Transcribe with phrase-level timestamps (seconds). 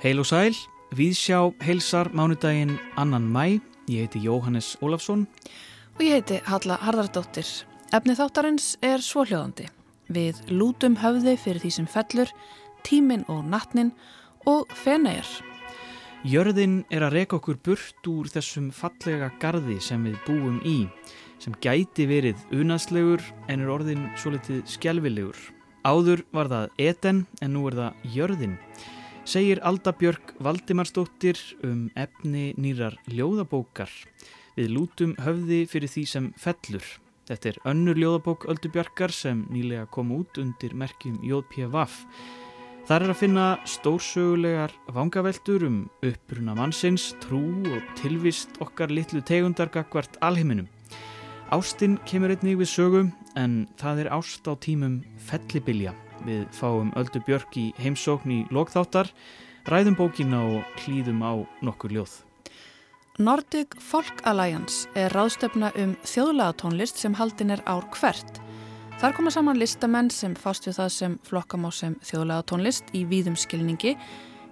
[0.00, 0.54] Heil og sæl,
[0.96, 3.60] við sjá heilsar mánudaginn annan mæ.
[3.92, 5.26] Ég heiti Jóhannes Ólafsson.
[5.96, 7.44] Og ég heiti Halla Harðardóttir.
[7.92, 9.68] Efni þáttarins er svohljóðandi.
[10.08, 12.32] Við lútum höfði fyrir því sem fellur,
[12.80, 13.92] tímin og nattnin
[14.48, 15.28] og fenæjar.
[16.24, 20.88] Jörðin er að reka okkur burt úr þessum fallega gardi sem við búum í,
[21.36, 23.20] sem gæti verið unanslegur
[23.52, 25.53] en er orðin svo litið skjálfilegur.
[25.84, 28.54] Áður var það eten en nú er það jörðin.
[29.28, 33.92] Segir Alda Björk Valdimarsdóttir um efni nýrar ljóðabókar.
[34.56, 36.86] Við lútum höfði fyrir því sem fellur.
[37.28, 42.00] Þetta er önnur ljóðabók Öldu Björkar sem nýlega kom út undir merkjum JPVAF.
[42.88, 47.40] Þar er að finna stórsögulegar vangaveltur um uppruna mannsins, trú
[47.72, 50.68] og tilvist okkar litlu tegundargakvart alheiminum.
[51.54, 55.92] Ástinn kemur einnig við sögum en það er ást á tímum fellibilja.
[56.26, 59.06] Við fáum Öldu Björk í heimsókn í lokþáttar,
[59.70, 62.16] ræðum bókina og hlýðum á nokkur ljóð.
[63.22, 68.42] Nordic Folk Alliance er ráðstöfna um þjóðlega tónlist sem haldin er ár hvert.
[68.98, 73.04] Þar koma saman listamenn sem fást við það sem flokkam á sem þjóðlega tónlist í
[73.06, 73.94] víðum skilningi,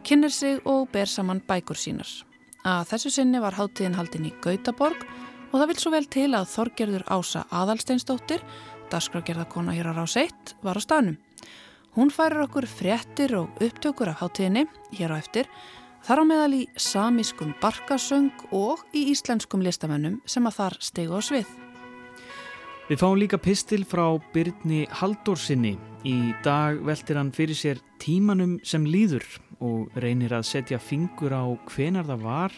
[0.06, 2.14] kynner sig og ber saman bækur sínar.
[2.62, 5.03] Að þessu sinni var háttíðin haldin í Gautaborg
[5.53, 8.41] og það vil svo vel til að Þorgerður Ása Adalsteinsdóttir,
[8.92, 11.19] dasgrafgerðarkona hér á Rás 1, var á stanum.
[11.92, 14.64] Hún færir okkur fréttir og upptökur af háttíðinni
[14.97, 15.50] hér á eftir,
[16.03, 21.20] þar á meðal í samískum barkasöng og í íslenskum listamennum sem að þar stegu á
[21.20, 21.53] svið.
[22.89, 25.77] Við fáum líka pistil frá Byrni Haldórsinni.
[26.08, 29.25] Í dag veltir hann fyrir sér tímanum sem líður
[29.62, 32.56] og reynir að setja fingur á hvenar það var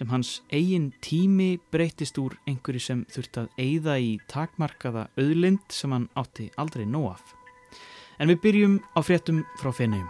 [0.00, 5.92] sem hans eigin tími breytist úr einhverju sem þurft að eigða í takmarkaða auðlind sem
[5.92, 7.34] hann átti aldrei nóaf.
[8.16, 10.08] En við byrjum á fréttum frá fenniðum.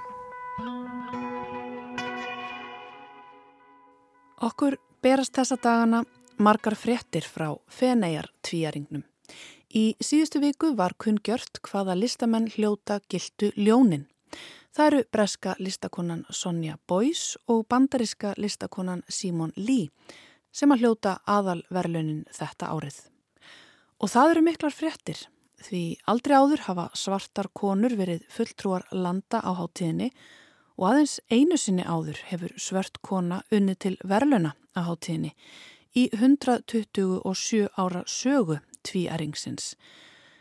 [4.46, 6.04] Okkur berast þessa dagana
[6.38, 9.02] margar fréttir frá fennegar tvíaringnum.
[9.74, 14.06] Í síðustu viku var kunngjört hvaða listamenn hljóta gildu ljónin.
[14.70, 19.88] Það eru breska listakonan Sonja Boys og bandariska listakonan Simon Lee
[20.54, 23.00] sem að hljóta aðalverlunin þetta árið.
[23.98, 25.24] Og það eru miklar fréttir
[25.66, 30.12] því aldrei áður hafa svartar konur verið fulltrúar landa á háttíðinni
[30.78, 35.34] og aðeins einu sinni áður hefur svört kona unni til verluna á háttíðinni
[35.98, 39.74] í 127 ára sögu tvíæringsins.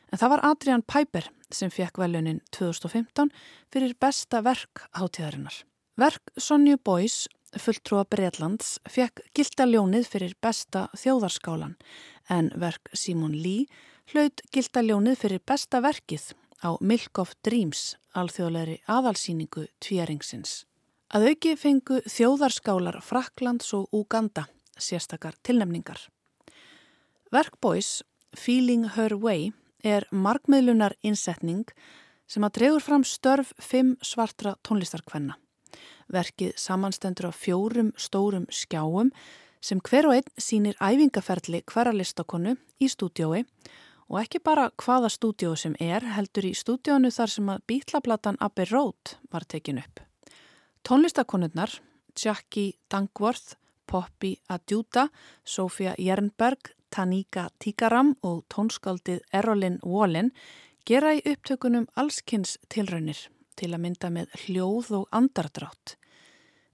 [0.09, 3.31] En það var Adrian Piper sem fekk velunin 2015
[3.73, 5.63] fyrir besta verk hátíðarinnar.
[5.99, 7.27] Verk Sonju Boys,
[7.57, 11.75] fulltrúa Breitlands, fekk gildaljónið fyrir besta þjóðarskálan
[12.29, 13.67] en verk Simon Lee
[14.13, 16.31] hlaut gildaljónið fyrir besta verkið
[16.65, 20.63] á Milk of Dreams, alþjóðleiri aðalsýningu tvíæringsins.
[21.09, 24.45] Að auki fengu þjóðarskálar Fraklands og Uganda
[24.77, 25.99] sérstakar tilnemningar.
[27.33, 28.01] Verk Boys
[28.35, 29.51] Feeling Her Way
[29.84, 31.67] er markmiðlunar innsetning
[32.29, 35.38] sem að drefur fram störf fimm svartra tónlistarkvenna.
[36.09, 39.12] Verkið samanstendur á fjórum stórum skjáum
[39.62, 43.44] sem hver og einn sínir æfingaferli hverja listakonu í stúdiói
[44.09, 48.69] og ekki bara hvaða stúdió sem er heldur í stúdiónu þar sem að bítlaplatan Abbey
[48.72, 50.01] Road var tekin upp.
[50.88, 51.79] Tónlistakonurnar
[52.18, 55.07] Jackie Dankworth, Poppy Adjuta,
[55.44, 60.31] Sofia Jernberg, Tanika Tikaram og tónskaldið Erolin Wallin
[60.85, 63.27] gera í upptökunum allskynns tilraunir
[63.59, 65.95] til að mynda með hljóð og andardrátt.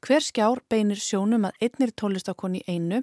[0.05, 3.01] Hver skjár beinir sjónum að einnir tónlistakonni einu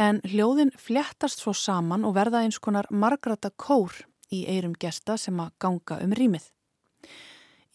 [0.00, 3.94] en hljóðin fljættast svo saman og verða eins konar margrata kór
[4.32, 6.48] í eirum gesta sem að ganga um rýmið.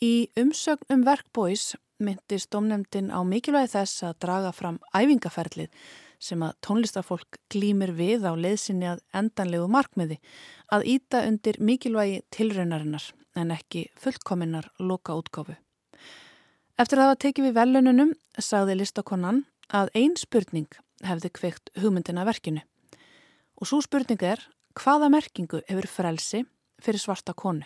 [0.03, 5.71] Í umsögn um verkbóis myndist domnemdin á mikilvægi þess að draga fram æfingaferlið
[6.19, 10.17] sem að tónlistarfólk glýmir við á leiðsinni að endanlegu markmiði
[10.73, 15.55] aðýta undir mikilvægi tilraunarinnar en ekki fullkominnar loka útgáfu.
[16.77, 20.69] Eftir að það var tekið við velununum sagði listakonnan að ein spurning
[21.05, 22.61] hefði kveikt hugmyndina verkinu.
[23.57, 24.41] Og svo spurning er
[24.77, 26.43] hvaða merkingu hefur frelsi
[26.81, 27.65] fyrir svarta konu.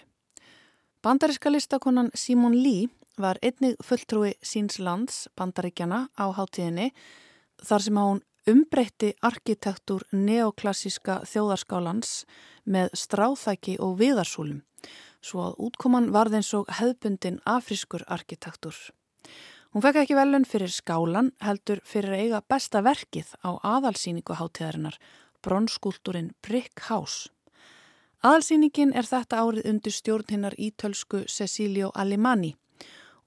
[1.04, 2.88] Bandariska listakonan Simon Lee
[3.18, 6.92] var einnig fulltrúi síns lands bandaríkjana á hátíðinni
[7.66, 12.24] þar sem hún umbreytti arkitektúr neoklassíska þjóðarskálans
[12.66, 14.62] með stráþæki og viðarsúlum
[15.22, 18.74] svo að útkoman varð eins og hefbundin afrískur arkitektúr.
[19.72, 24.98] Hún fekk ekki velun fyrir skálan heldur fyrir að eiga besta verkið á aðalsýningu hátíðarinnar,
[25.46, 27.30] bronskúltúrin Brick House.
[28.26, 32.56] Aðalsýningin er þetta árið undir stjórn hinnar ítölsku Cecilio Alimani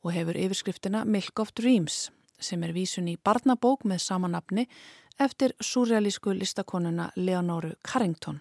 [0.05, 2.11] og hefur yfirskriftina Milk of Dreams
[2.45, 4.67] sem er vísun í barnabók með samanapni
[5.21, 8.41] eftir surrealísku listakonuna Leonoru Carrington.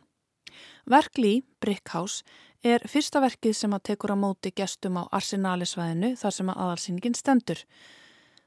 [0.89, 2.23] Verk Lý, Brickhouse,
[2.63, 7.17] er fyrsta verkið sem að tekur á móti gestum á Arsenalisvæðinu þar sem að aðalsýningin
[7.17, 7.63] stendur.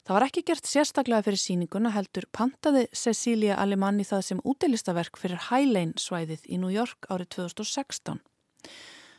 [0.07, 5.49] Það var ekki gert sérstaklega fyrir síninguna heldur pantaði Cecilia Alemanni það sem útilistaverk fyrir
[5.49, 8.21] Highlane svæðið í New York árið 2016.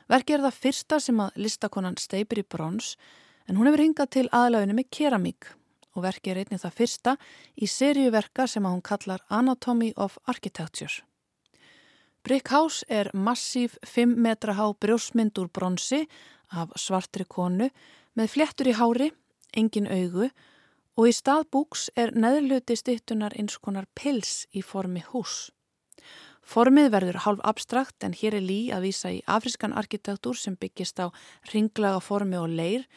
[0.07, 2.95] Verkið er það fyrsta sem að listakonan steipir í brons
[3.47, 5.51] en hún hefur hingað til aðlöfinu með keramík
[5.97, 7.17] og verkið er einnig það fyrsta
[7.57, 11.03] í seríuverka sem að hún kallar Anatomy of Architecture.
[12.23, 16.03] Brick House er massíf 5 metra há brjósmynd úr bronsi
[16.51, 17.69] af svartri konu
[18.17, 19.11] með fléttur í hári,
[19.55, 20.29] engin augu
[20.97, 25.47] og í stað búks er neðluti stittunar eins konar pils í formi hús.
[26.47, 30.99] Formið verður hálf abstrakt en hér er lí að vísa í afriskan arkitektúr sem byggist
[31.03, 31.11] á
[31.51, 32.87] ringlaga formi og leir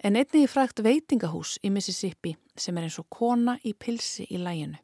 [0.00, 4.40] en einnig í frækt veitingahús í Mississippi sem er eins og kona í pilsi í
[4.40, 4.80] læginu.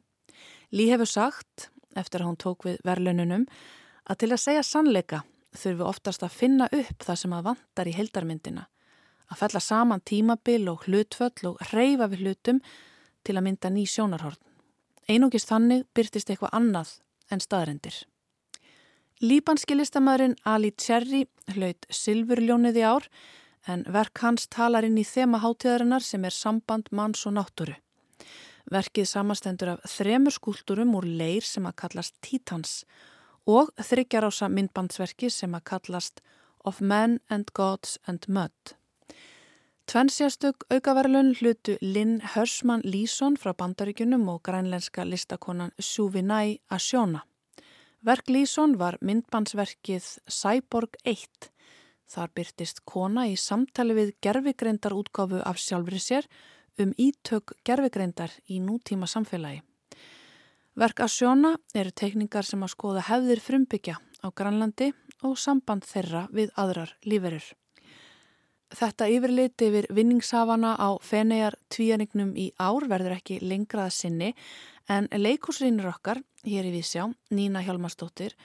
[0.71, 3.47] Lí hefur sagt, eftir að hún tók við verlununum,
[4.07, 5.23] að til að segja sannleika
[5.57, 8.67] þurfi oftast að finna upp það sem að vantar í heldarmyndina
[9.27, 12.61] að fella saman tímabil og hlutföll og reyfa við hlutum
[13.27, 14.39] til að mynda ný sjónarhorn.
[15.07, 16.93] Einungist þannig byrtist eitthvað annað
[17.31, 17.97] en staðrendir.
[19.23, 21.25] Líbanski listamæðurinn Ali Cherry
[21.55, 23.07] hlaut Silfurljónið í ár
[23.67, 27.75] en verk hans talar inn í þema hátíðarinnar sem er samband manns og náttúru.
[28.71, 32.81] Verkið samastendur af þremur skúlturum úr leir sem að kallast Titans
[33.47, 36.19] og þryggjarása myndbandsverki sem að kallast
[36.67, 38.75] Of Men and Gods and Mud.
[39.87, 47.23] Tvennsjastug aukaverlun hlutu Lynn Hörsmann Lísson frá bandaríkunum og grænlenska listakonan Suvinai Asjona.
[48.03, 51.47] Verk Lísson var myndbansverkið Cyborg 1.
[52.07, 56.27] Þar byrtist kona í samtali við gerfigreindar útgáfu af sjálfri sér
[56.79, 59.63] um ítök gerfigreindar í nútíma samfélagi.
[60.77, 64.91] Verk Asjona eru teikningar sem að skoða hefðir frumbyggja á Grænlandi
[65.25, 67.47] og samband þeirra við aðrar líferur.
[68.77, 74.33] Þetta yfirlit yfir vinningshafana á Fenejar tvíanignum í ár verður ekki lengrað sinni
[74.91, 78.35] en leikúsrýnur okkar, hér í Vísjá, Nína Hjalmarsdóttir,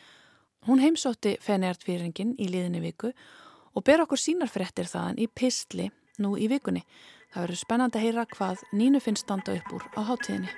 [0.67, 3.43] hún heimsótti Fenejar tvíaningin í liðinni viku og
[3.81, 5.89] ber okkur sínar fréttir þaðan í pistli
[6.21, 6.85] nú í vikunni.
[7.33, 10.53] Það verður spennand að heyra hvað Nínu finnst standa upp úr á háttíðinni.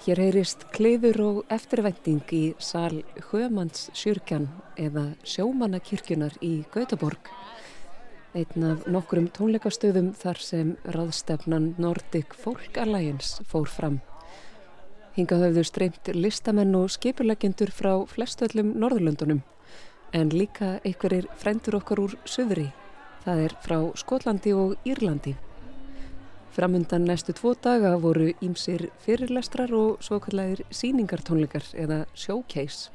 [0.00, 4.46] Hér heyrist kleifur og eftirvænting í sal Hjömanns sjörkjan
[4.80, 7.28] eða sjómannakirkjunar í Gautaborg.
[8.32, 14.00] Einn af nokkrum tónleikastöðum þar sem raðstefnan Nordic Folk Alliance fór fram.
[15.16, 19.42] Hingað höfðu streymt listamenn og skipurlegendur frá flestöllum Norðurlöndunum
[20.12, 22.70] en líka einhverjir frendur okkar úr söðri.
[23.24, 25.36] Það er frá Skotlandi og Írlandi.
[26.50, 32.90] Framundan næstu tvo daga voru ímsir fyrirlestrar og svokallæðir síningartónleikar eða showcase.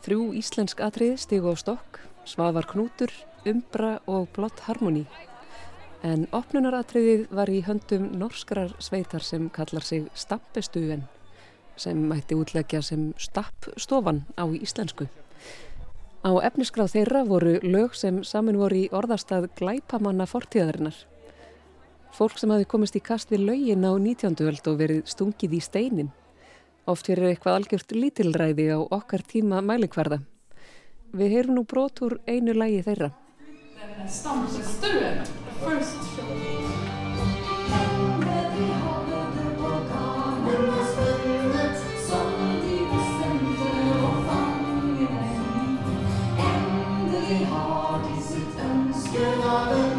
[0.00, 3.12] Þrjú íslensk atrið stigu á stokk, Svavar Knútur,
[3.44, 5.04] Umbra og Blott Harmony.
[6.02, 11.04] En opnunaratriðið var í höndum norskrar sveitar sem kallar sig Stampestuven,
[11.80, 15.08] sem mætti útleggja sem Stappstofan á íslensku.
[16.20, 20.96] Á efniskráð þeirra voru lög sem saman voru í orðastað glæpamanna fortíðarinnar.
[22.12, 24.36] Fólk sem hafi komist í kast við laugin á 19.
[24.44, 26.10] öld og verið stungið í steinin.
[26.84, 30.20] Oft verið eitthvað algjört lítilræði á okkar tíma mælikvarða.
[31.16, 33.10] Við heyrum nú brotur einu lægi þeirra.
[49.50, 49.89] Father.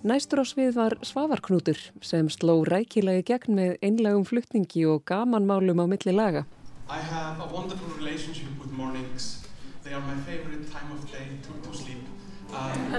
[0.00, 5.84] Næstur á svið var Svavarknútur sem sló rækilagi gegn með einlegum flutningi og gamanmálum á
[5.84, 6.48] milli laga.
[9.84, 12.04] they are my favorite time of day to, to sleep.
[12.52, 12.92] Um,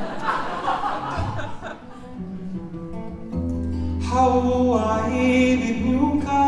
[4.11, 6.43] Háa yfir mjúka,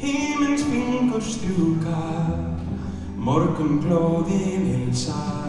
[0.00, 2.00] hímins fingur strjúka,
[3.14, 5.47] morgun glóðin hilsar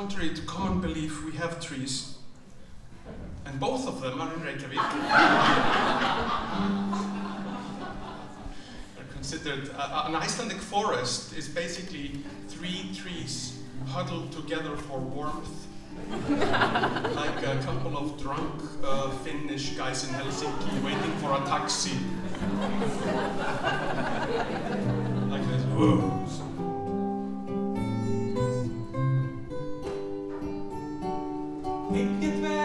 [0.00, 2.19] contrary to common belief, we have trees.
[3.50, 4.78] And both of them are in Reykjavik.
[8.96, 15.66] They're considered, uh, an Icelandic forest is basically three trees huddled together for warmth
[17.16, 21.98] like a couple of drunk uh, Finnish guys in Helsinki waiting for a taxi.
[25.28, 25.64] like this.
[25.74, 26.20] Whoa.
[31.92, 32.59] Ekkert vel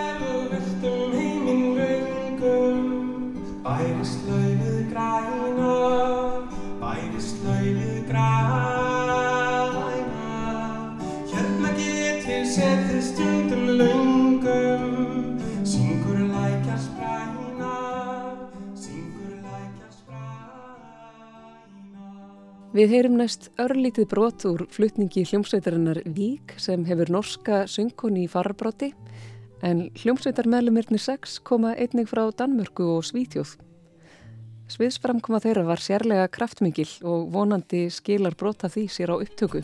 [22.75, 28.89] Við heyrum næst örlítið brot úr flutningi hljómsveitarinnar Vík sem hefur norska söngkoni í farabróti
[29.63, 33.55] en hljómsveitarmeðlumirni 6 koma einnig frá Danmörku og Svítjóð.
[34.75, 39.63] Sviðsframkoma þeirra var sérlega kraftmikil og vonandi skilar brota því sér á upptöku.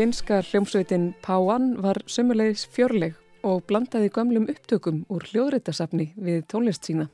[0.00, 7.04] Finska hljómsveitin Páan var sömulegis fjörleg og blandaði gömlum upptökum úr hljóðréttasafni við tónlist sína.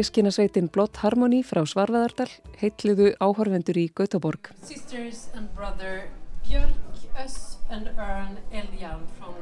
[0.00, 4.48] Sískinasveitin Blott Harmony frá Svarveðardal heitliðu áhorfendur í Gautaborg.
[4.64, 6.06] Sisters and brother
[6.46, 9.36] Björk, Ösp and Örn Eljan from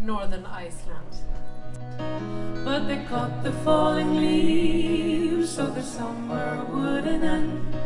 [0.00, 1.20] northern Iceland.
[2.64, 7.76] But they caught the falling leaves so the summer wouldn't end.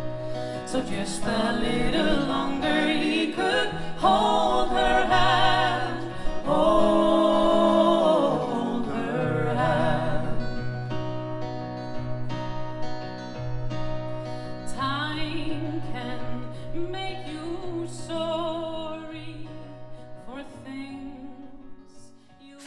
[0.66, 6.14] So just a little longer he could hold her hand.
[6.46, 7.77] Hold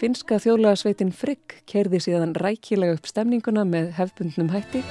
[0.01, 4.81] you Finska þjóðlagasveitin Frigg kerði síðan rækilega upp stemninguna með hefbundnum hætti.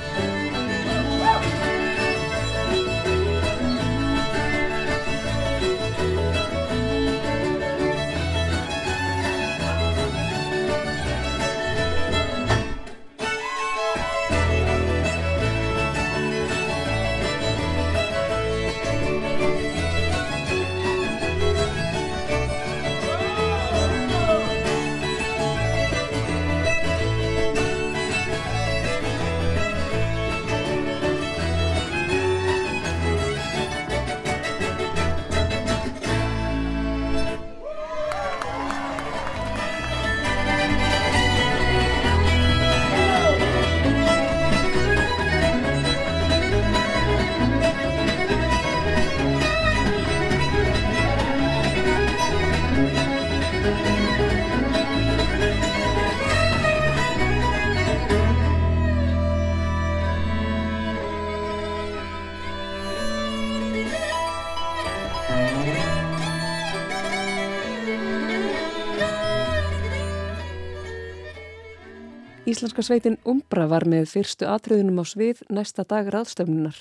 [72.81, 76.79] Íslenska sveitin Umbra var með fyrstu atriðunum á svið næsta dag ráðstöfnunar.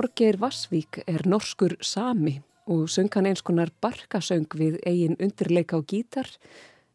[0.00, 2.38] Torgeir Vassvík er norskur sami
[2.72, 6.30] og söng hann eins konar barkasöng við eigin undirleika á gítar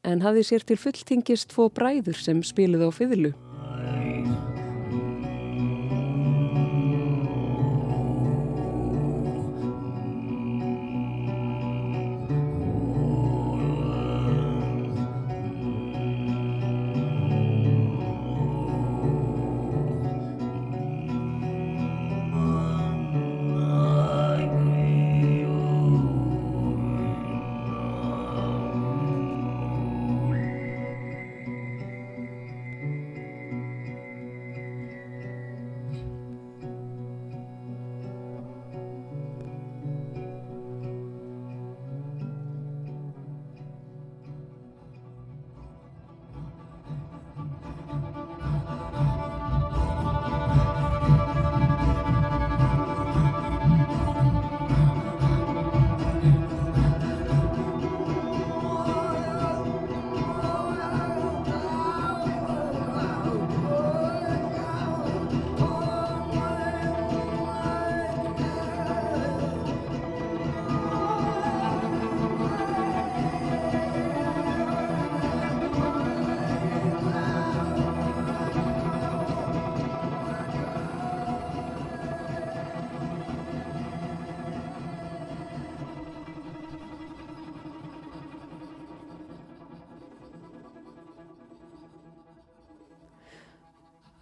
[0.01, 3.31] en hafði sér til fulltingist tvo bræður sem spiluði á fyðlu.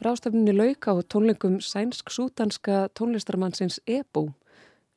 [0.03, 4.33] Rástafninni lauka á tónleikum sænsk-sútanska tónlistarmannsins Ebo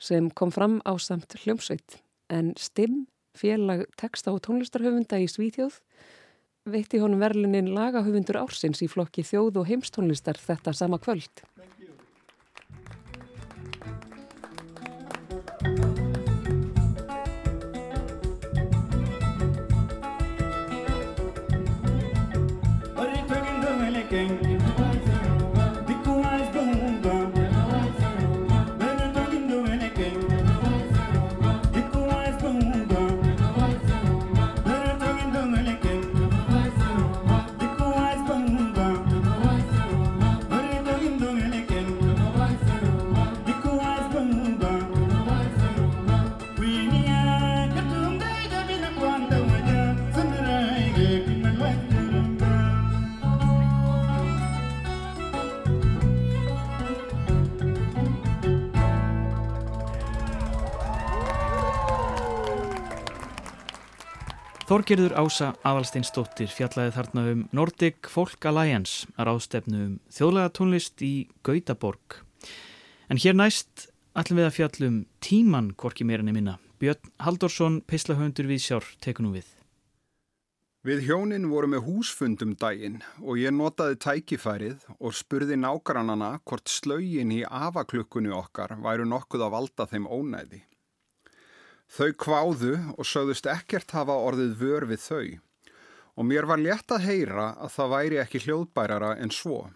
[0.03, 3.07] sem kom fram á samt hljómsveit en Stim,
[3.39, 5.79] félag teksta og tónlistarhöfunda í Svíþjóð
[6.67, 11.45] veitti honum verlunin lagahöfundur ársins í flokki þjóð og heimstónlistar þetta sama kvöld.
[64.77, 71.13] Þorgerður Ása Avalsteinsdóttir fjallaði þarna um Nordic Folk Alliance að ráðstefnu um þjóðlega tónlist í
[71.49, 72.19] Gautaborg.
[73.09, 76.59] En hér næst ætlum við að fjallum tíman korki meirinni minna.
[76.77, 79.49] Björn Haldorsson, peislahöndur við sjár, tekunum við.
[80.85, 87.33] Við hjónin vorum með húsfundum daginn og ég notaði tækifærið og spurði nágrannana hvort slögin
[87.33, 90.67] í afaklukkunni okkar væru nokkuð að valda þeim ónæði.
[91.93, 95.27] Þau kváðu og sögðust ekkert hafa orðið vör við þau
[96.17, 99.67] og mér var létt að heyra að það væri ekki hljóðbærara en svo.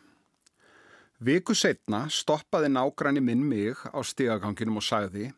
[1.21, 5.31] Viku setna stoppaði nágranni minn mig á stigaganginum og sagði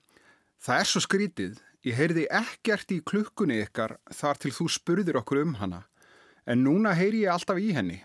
[0.63, 5.43] Það er svo skrítið, ég heyrði ekkert í klukkunni ykkar þar til þú spurðir okkur
[5.43, 5.83] um hana
[6.43, 8.01] En núna heyri ég alltaf í henni.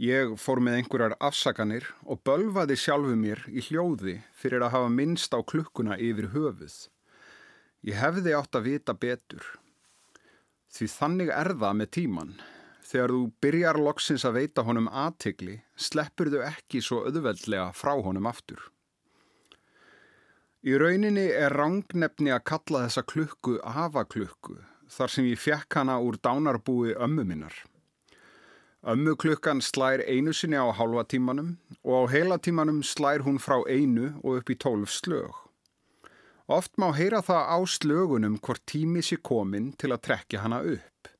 [0.00, 5.32] Ég fór með einhverjar afsakanir og bölvaði sjálfu mér í hljóði fyrir að hafa minnst
[5.32, 6.76] á klukkuna yfir höfuð.
[7.86, 9.44] Ég hefði átt að vita betur.
[10.70, 12.34] Því þannig er það með tíman.
[12.90, 18.28] Þegar þú byrjar loksins að veita honum aðtegli, sleppur þau ekki svo öðveldlega frá honum
[18.28, 18.60] aftur.
[20.60, 24.58] Í rauninni er rangnefni að kalla þessa klukku afaklukku
[24.92, 27.54] þar sem ég fekk hana úr dánarbúi ömmu minnar.
[28.84, 33.62] Ömmu klukkan slær einu sinni á halva tímanum og á heila tímanum slær hún frá
[33.64, 35.32] einu og upp í tólf slög.
[36.50, 41.10] Oft má heyra það á slögunum hvort tími sé komin til að trekja hana upp,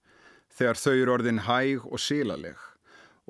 [0.51, 2.65] þegar þau eru orðin hæg og sílaleg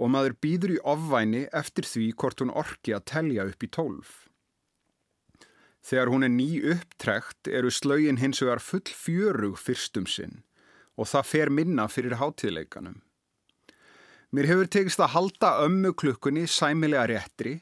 [0.00, 4.14] og maður býður í ofvæni eftir því hvort hún orki að telja upp í tólf.
[5.84, 10.40] Þegar hún er ný upptrekt eru slögin hins vegar full fjörug fyrstum sinn
[10.96, 12.96] og það fer minna fyrir hátíðleikanum.
[14.32, 17.58] Mér hefur tegist að halda ömmu klukkunni sæmilega réttri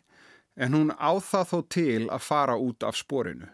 [0.54, 3.50] en hún á það þó til að fara út af sporinu.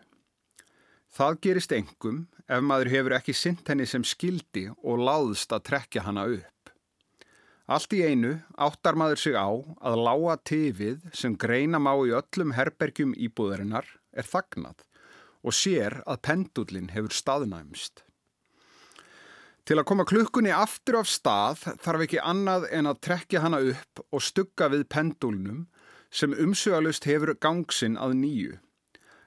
[1.15, 2.17] Það gerist engum
[2.51, 6.73] ef maður hefur ekki synt henni sem skildi og láðst að trekja hana upp.
[7.71, 12.57] Allt í einu áttar maður sig á að lága tifið sem greina má í öllum
[12.59, 14.83] herbergjum íbúðarinnar er þagnað
[15.45, 18.03] og sér að pendullin hefur staðnæmst.
[19.65, 24.03] Til að koma klukkunni aftur af stað þarf ekki annað en að trekja hana upp
[24.11, 25.65] og stugga við pendulnum
[26.11, 28.59] sem umsögalust hefur gangsinn að nýju.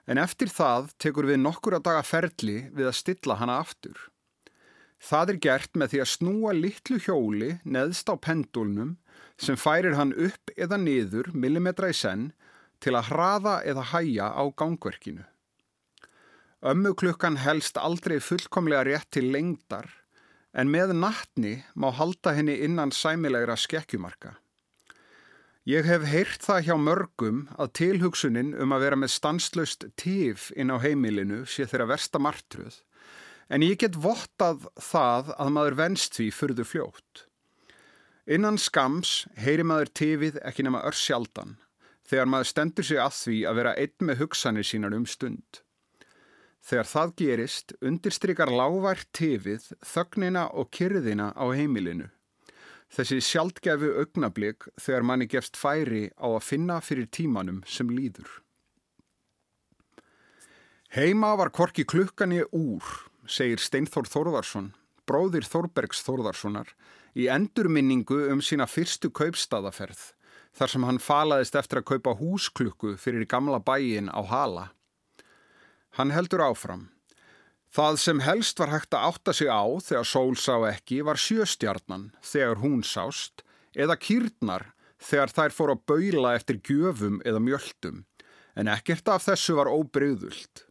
[0.08, 3.98] En eftir það tekur við nokkura daga ferli við að stilla hana aftur.
[4.98, 8.96] Það er gert með því að snúa litlu hjóli neðst á pendulnum
[9.38, 12.32] sem færir hann upp eða niður millimetra í senn
[12.82, 15.26] til að hraða eða hæja á gangverkinu.
[16.66, 19.92] Ömmu klukkan helst aldrei fullkomlega rétt til lengdar
[20.58, 24.34] en með nattni má halda henni innan sæmilegra skekkjumarka.
[25.68, 30.72] Ég hef heyrt það hjá mörgum að tilhugsunin um að vera með stanslöst tíf inn
[30.72, 32.78] á heimilinu sé þeirra versta martruð
[33.52, 37.26] en ég get vottað það að maður venst því fyrðu fljótt.
[38.32, 41.58] Innan skams heyri maður tífið ekki nema örsjaldan
[42.08, 45.64] þegar maður stendur sig að því að vera einn með hugsanir sínar um stund.
[46.64, 52.08] Þegar það gerist, undirstrykar lágvært tifið, þögnina og kyrðina á heimilinu.
[52.94, 58.30] Þessi sjaldgefu augnablík þegar manni gefst færi á að finna fyrir tímanum sem líður.
[60.96, 62.84] Heima var korki klukkani úr,
[63.28, 64.72] segir Steinþór Þórðarsson,
[65.04, 66.72] bróðir Þórbergs Þórðarssonar,
[67.12, 70.14] í endurminningu um sína fyrstu kaupstaðaferð,
[70.56, 74.70] þar sem hann falaðist eftir að kaupa húsklukku fyrir gamla bæin á Hala.
[76.00, 76.88] Hann heldur áfram.
[77.74, 82.10] Það sem helst var hægt að átta sig á þegar sól sá ekki var sjöstjarnan
[82.24, 83.44] þegar hún sást
[83.76, 88.06] eða kýrnar þegar þær fór að baula eftir gjöfum eða mjöldum
[88.58, 90.64] en ekkert af þessu var óbreyðult.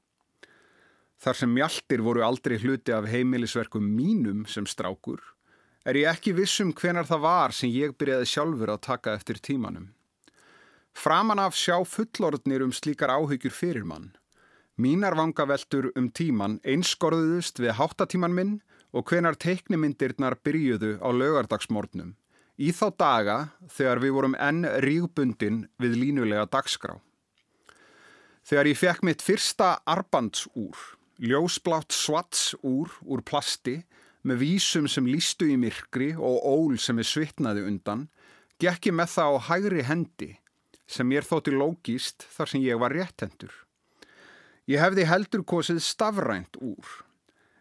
[1.23, 5.23] Þar sem mjaldir voru aldrei hluti af heimilisverkum mínum sem strákur
[5.87, 9.93] er ég ekki vissum hvenar það var sem ég byrjaði sjálfur að taka eftir tímanum.
[10.97, 14.11] Framan af sjá fullorðnir um slíkar áhyggjur fyrir mann.
[14.77, 18.51] Mínar vangaveltur um tíman einskorðuðust við háttatíman minn
[18.93, 22.11] og hvenar teiknimyndirnar byrjuðu á lögardagsmórnum.
[22.61, 23.37] Í þá daga
[23.73, 26.99] þegar við vorum enn rígbundin við línulega dagskrá.
[28.45, 30.77] Þegar ég fekk mitt fyrsta arbandsúr,
[31.25, 33.79] ljósblátt svartsúr úr plasti
[34.29, 38.11] með vísum sem lístu í myrkri og ól sem er svitnaði undan,
[38.61, 40.35] gekk ég með það á hægri hendi
[40.85, 43.66] sem ég þótti lógist þar sem ég var réttendur.
[44.67, 46.87] Ég hefði heldur kosið stafrænt úr.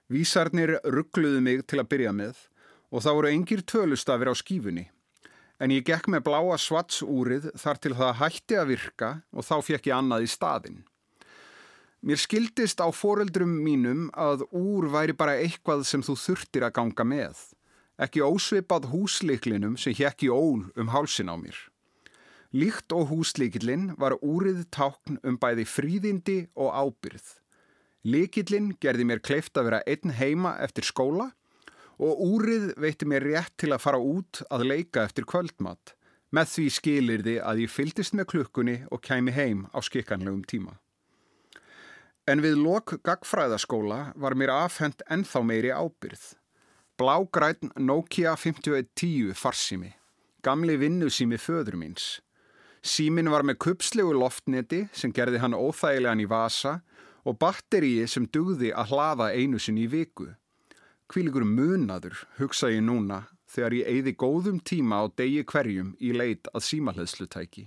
[0.09, 2.39] Vísarnir ruggluðu mig til að byrja með
[2.89, 4.87] og þá voru engir tölustafir á skífunni.
[5.61, 9.91] En ég gekk með bláa svartsúrið þar til það hætti að virka og þá fekk
[9.91, 10.81] ég annað í staðin.
[12.05, 17.05] Mér skildist á foreldrum mínum að úr væri bara eitthvað sem þú þurftir að ganga
[17.05, 17.37] með.
[18.01, 21.55] Ekki ósvipað húsleiklinum sem hjekk í ól um hálsin á mér.
[22.55, 27.25] Líkt og húslíkillin var úrið tákn um bæði fríðindi og ábyrð.
[28.07, 31.33] Líkillin gerði mér kleift að vera einn heima eftir skóla
[31.99, 35.95] og úrið veitti mér rétt til að fara út að leika eftir kvöldmatt
[36.31, 40.77] með því skilirði að ég fyldist með klukkunni og kæmi heim á skikkanlegum tíma.
[42.31, 46.37] En við lok gagfræðaskóla var mér afhengt ennþá meiri ábyrð.
[46.95, 49.91] Blágræn Nokia 5110 farsimi,
[50.41, 52.21] gamli vinnusými föður míns.
[52.85, 56.75] Símin var með kupslegu loftneti sem gerði hann óþægilegan í vasa
[57.25, 60.27] og batteríi sem dugði að hlaða einu sinn í viku.
[61.09, 66.45] Kvíligur munadur, hugsa ég núna, þegar ég eigði góðum tíma á degi hverjum í leit
[66.53, 67.65] að símahleðslutæki.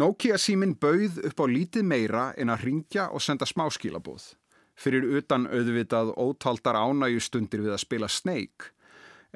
[0.00, 4.32] Nokia símin bauð upp á lítið meira en að ringja og senda smáskilabóð.
[4.80, 8.72] Fyrir utan auðvitað ótaldar ánægjustundir við að spila Snake.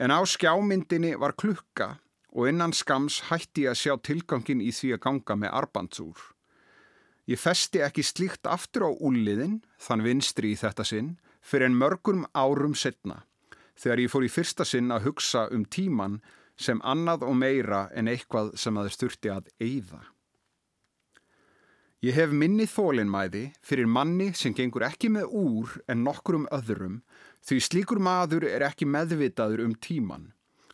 [0.01, 1.99] En á skjámyndinni var klukka
[2.39, 6.19] og innan skams hætti ég að sjá tilgangin í því að ganga með arbandsúr.
[7.29, 12.23] Ég festi ekki slíkt aftur á úliðin, þann vinstri í þetta sinn, fyrir en mörgum
[12.39, 13.25] árum setna,
[13.75, 16.21] þegar ég fór í fyrsta sinn að hugsa um tíman
[16.57, 20.01] sem annað og meira en eitthvað sem aðeins þurfti að eyða.
[22.07, 27.01] Ég hef minni þólinnmæði fyrir manni sem gengur ekki með úr en nokkur um öðrum
[27.43, 30.29] því slíkur maður er ekki meðvitaður um tíman.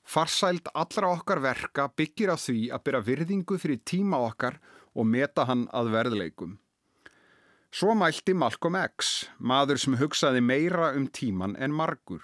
[0.05, 4.61] Farsælt allra okkar verka byggir á því að byrja virðingu fyrir tíma okkar
[4.95, 6.59] og meta hann að verðleikum.
[7.75, 12.23] Svo mælti Malcolm X, maður sem hugsaði meira um tíman en margur.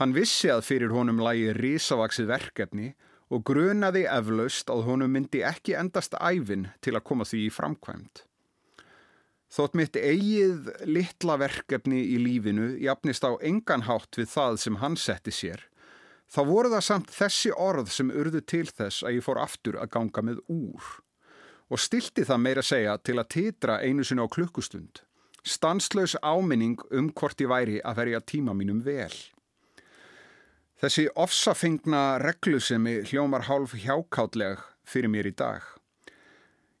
[0.00, 2.88] Hann vissi að fyrir honum lægi risavaksið verkefni
[3.30, 8.24] og grunaði eflaust að honum myndi ekki endast æfin til að koma því í framkvæmt.
[9.50, 15.34] Þótt mitt eigið litla verkefni í lífinu jafnist á enganhátt við það sem hann setti
[15.34, 15.62] sér,
[16.30, 19.92] þá voru það samt þessi orð sem urðu til þess að ég fór aftur að
[19.96, 20.90] ganga með úr
[21.70, 25.04] og stilti það meira segja til að titra einu sinni á klukkustund.
[25.46, 29.14] Stanslaus áminning um hvort ég væri að verja tíma mínum vel.
[30.80, 35.62] Þessi ofsafengna reglusemi hljómar hálf hjákátleg fyrir mér í dag.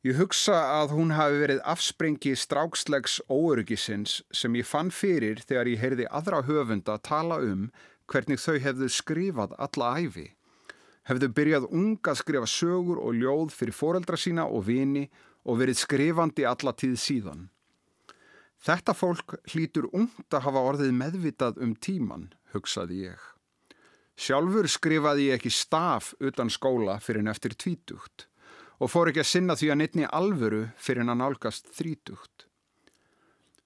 [0.00, 5.82] Ég hugsa að hún hafi verið afsprengi strákslegs óöryggisins sem ég fann fyrir þegar ég
[5.82, 7.68] heyrði aðra höfunda tala um
[8.10, 10.26] hvernig þau hefðu skrifað alla æfi.
[11.08, 15.06] Hefðu byrjað unga að skrifa sögur og ljóð fyrir foreldra sína og vini
[15.48, 17.48] og verið skrifandi alla tíð síðan.
[18.60, 23.20] Þetta fólk hlýtur ungt að hafa orðið meðvitað um tíman, hugsaði ég.
[24.20, 28.26] Sjálfur skrifaði ég ekki staf utan skóla fyrir en eftir tvítugt
[28.80, 32.46] og fór ekki að sinna því að neittni alvöru fyrir en að nálgast þrítugt.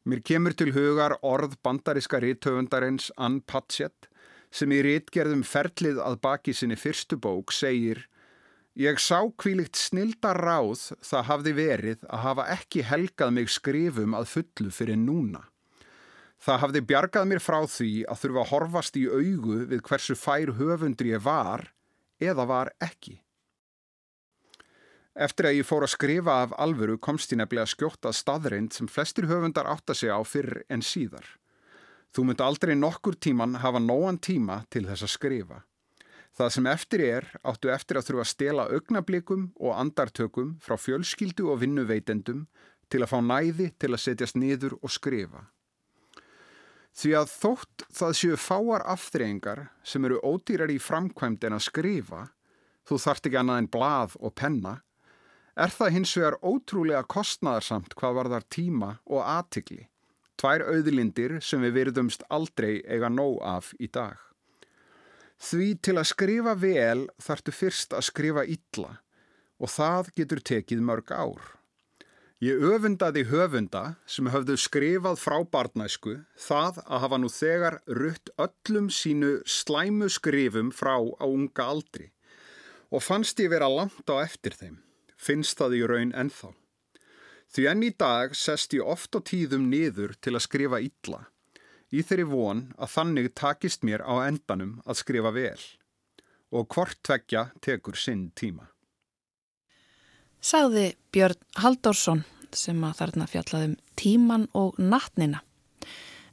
[0.05, 4.09] Mér kemur til hugar orð bandariska rítöfundarins Ann Patchett
[4.55, 8.05] sem í rítgerðum ferlið að baki sinni fyrstu bók segir
[8.75, 14.33] Ég sá kvílikt snilda ráð það hafði verið að hafa ekki helgað mig skrifum að
[14.33, 15.45] fullu fyrir núna.
[16.43, 20.57] Það hafði bjargað mér frá því að þurfa að horfast í augu við hversu fær
[20.59, 21.69] höfundri ég var
[22.19, 23.21] eða var ekki.
[25.15, 29.31] Eftir að ég fór að skrifa af alvöru komst ég nefnilega skjóttað staðreind sem flestir
[29.31, 31.23] höfundar átta sig á fyrr en síðar.
[32.15, 35.57] Þú myndi aldrei nokkur tíman hafa nóan tíma til þess að skrifa.
[36.35, 41.49] Það sem eftir er áttu eftir að þurfa að stela augnablikum og andartökum frá fjölskyldu
[41.51, 42.45] og vinnuveitendum
[42.91, 45.45] til að fá næði til að setjast niður og skrifa.
[46.95, 52.29] Því að þótt það séu fáar aftreyingar sem eru ódýrar í framkvæmd en að skrifa,
[52.87, 54.77] þú þart ekki annað en blað og penna,
[55.59, 59.89] er það hins vegar ótrúlega kostnaðarsamt hvað var þar tíma og aðtikli.
[60.41, 64.19] Tvær auðlindir sem við virðumst aldrei eiga nóg af í dag.
[65.39, 68.97] Því til að skrifa vel þartu fyrst að skrifa illa
[69.63, 71.43] og það getur tekið mörg ár.
[72.45, 76.17] Ég öfundaði höfunda sem höfðu skrifað frá barnæsku
[76.47, 82.11] það að hafa nú þegar rutt öllum sínu slæmu skrifum frá á unga aldri
[82.91, 84.77] og fannst ég vera langt á eftir þeim,
[85.17, 86.53] finnst það í raun ennþá.
[87.55, 91.21] Því enn í dag sest ég oft á tíðum niður til að skrifa illa,
[91.95, 95.61] í þeirri von að þannig takist mér á endanum að skrifa vel
[96.55, 98.67] og hvort tveggja tekur sinn tíma.
[100.45, 105.41] Sagði Björn Halldórsson sem að þarna fjallaðum tíman og nattnina.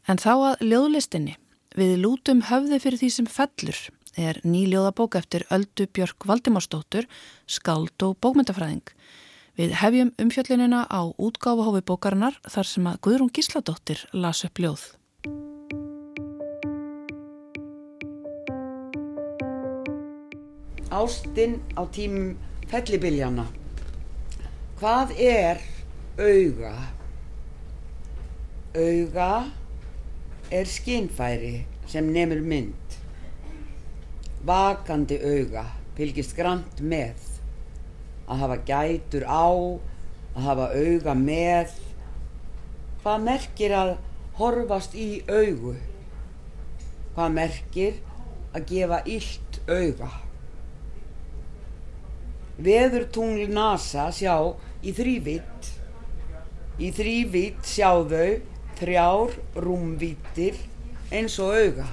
[0.10, 1.38] En þá að ljóðlistinni,
[1.78, 3.80] við lútum höfði fyrir því sem fellur,
[4.18, 7.08] er nýljóðabók eftir Öldu Björk Valdimarsdóttur,
[7.48, 8.84] skáld og bókmyndafræðing.
[9.62, 14.86] Við hefjum umfjöllunina á útgáfahófi bókarinnar þar sem að Guðrún Gísladóttir las upp ljóð.
[20.90, 22.32] Ástinn á tímum
[22.72, 23.46] fellibiljana.
[24.82, 25.62] Hvað er
[26.18, 26.74] auga
[28.74, 29.32] auga
[30.50, 32.98] er skinnfæri sem nefnur mynd
[34.42, 35.68] vakandi auga
[36.00, 37.31] fylgist grant með
[38.32, 39.48] að hafa gætur á
[40.32, 41.76] að hafa auga með.
[43.04, 43.94] Hvað merkir að
[44.40, 45.76] horfast í augu?
[47.16, 48.00] Hvað merkir
[48.56, 50.10] að gefa illt auga?
[52.62, 54.36] Veður tungl NASA sjá
[54.86, 55.72] í þrývitt
[56.82, 58.30] Í þrývít sjá þau
[58.80, 60.56] þrjár rúmvítir
[61.14, 61.86] eins og auga.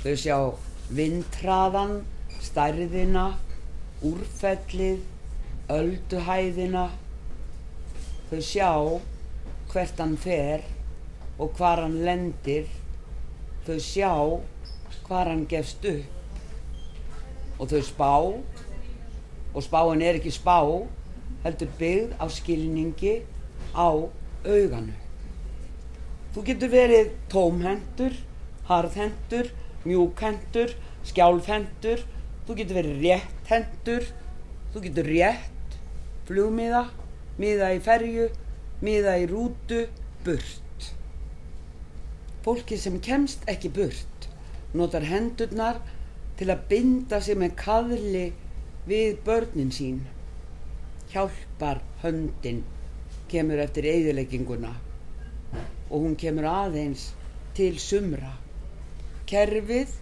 [0.00, 0.36] Þau sjá
[0.94, 1.92] vindtraðan,
[2.40, 3.26] stærðina,
[4.04, 5.02] úrfellið,
[5.72, 6.88] ölduhæðina.
[8.30, 8.70] Þau sjá
[9.72, 10.64] hvert hann fer
[11.38, 12.68] og hvar hann lendir.
[13.64, 14.12] Þau sjá
[15.06, 16.10] hvar hann gefst upp.
[17.58, 18.12] Og þau spá,
[19.54, 20.58] og spáin er ekki spá,
[21.44, 23.14] heldur byggð á skilningi
[23.72, 23.88] á
[24.44, 24.94] auganu.
[26.34, 28.16] Þú getur verið tómhendur,
[28.66, 29.52] harðhendur,
[29.84, 30.74] mjúkhendur,
[31.06, 32.02] skjálfhendur,
[32.46, 34.08] þú getur verið rétthendur,
[34.74, 35.78] þú getur rétt,
[36.28, 36.86] flugmiða,
[37.40, 38.28] miða í ferju,
[38.84, 39.86] miða í rútu,
[40.24, 40.90] burt.
[42.44, 44.28] Fólki sem kemst ekki burt
[44.74, 45.78] notar hendurnar
[46.38, 48.24] til að binda sig með kaðli
[48.88, 50.00] við börnin sín.
[51.12, 52.64] Hjálpar höndin
[53.30, 54.72] kemur eftir eigðilegginguna
[55.54, 57.12] og hún kemur aðeins
[57.54, 58.34] til sumra.
[59.30, 59.94] Kerfið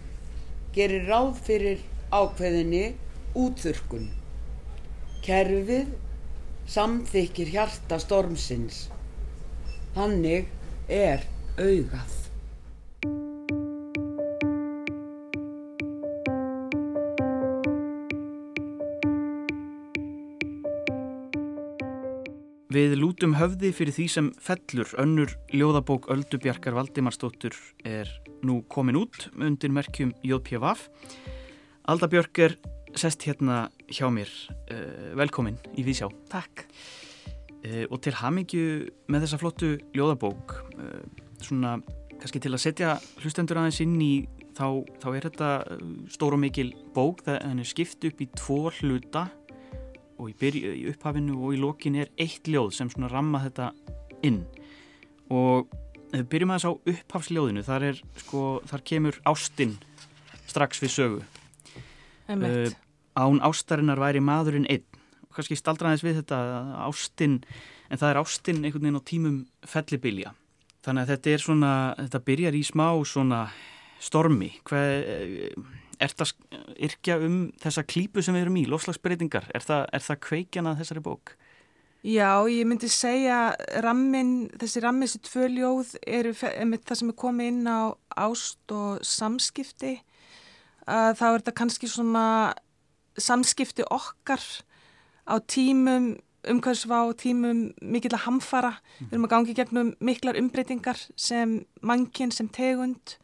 [0.73, 2.85] gerir ráð fyrir ákveðinni
[3.33, 4.09] útþurkun.
[5.25, 5.93] Kerfið
[6.69, 8.87] samþykir hjarta stormsins.
[9.97, 10.51] Hannig
[10.89, 11.25] er
[11.57, 12.19] augað.
[22.73, 27.53] Við lútum höfði fyrir því sem fellur önnur ljóðabók Öldubjarkar Valdimarsdóttur
[27.85, 28.09] er
[28.41, 30.87] nú komin út undir merkjum JPVaf.
[31.83, 32.53] Alda Björk er
[32.95, 34.29] sest hérna hjá mér.
[34.71, 36.07] Uh, velkomin í Vísjá.
[36.31, 36.63] Takk.
[37.63, 41.01] Uh, og til hamingju með þessa flottu ljóðabók, uh,
[41.43, 41.75] svona
[42.21, 44.13] kannski til að setja hlustendur aðeins inn í
[44.55, 45.51] þá, þá er þetta
[46.13, 49.25] stór og mikil bók, það er skipt upp í tvo hluta
[50.15, 53.73] og í, byrju, í upphafinu og í lokin er eitt ljóð sem svona ramma þetta
[54.23, 54.43] inn
[55.33, 55.67] og
[56.13, 59.75] við byrjum að þess á upphafsljóðinu þar, er, sko, þar kemur ástinn
[60.47, 61.23] strax við sögu
[62.29, 62.71] uh,
[63.19, 64.85] án ástarinnar væri maðurinn einn
[65.27, 66.39] og kannski staldraðis við þetta
[66.87, 67.41] ástinn
[67.89, 70.33] en það er ástinn einhvern veginn á tímum fellibilja
[70.83, 73.45] þannig að þetta er svona þetta byrjar í smá svona
[74.03, 75.05] stormi hvað
[76.03, 76.33] Er það
[76.87, 79.49] yrkja um þessa klípu sem við erum í, lofslagsbreytingar?
[79.55, 81.35] Er það, er það kveikjana þessari bók?
[82.03, 87.51] Já, ég myndi segja rammin, þessi rammin, þessi tvö ljóð eru það sem er komið
[87.53, 89.95] inn á ást og samskipti.
[90.87, 92.25] Þá er þetta kannski svona
[93.19, 94.41] samskipti okkar
[95.29, 96.15] á tímum,
[96.49, 98.73] umhverfsvá, tímum mikill að hamfara.
[98.73, 99.05] Mm.
[99.05, 103.17] Við erum að gangi gegnum miklar umbreytingar sem mannkinn, sem tegund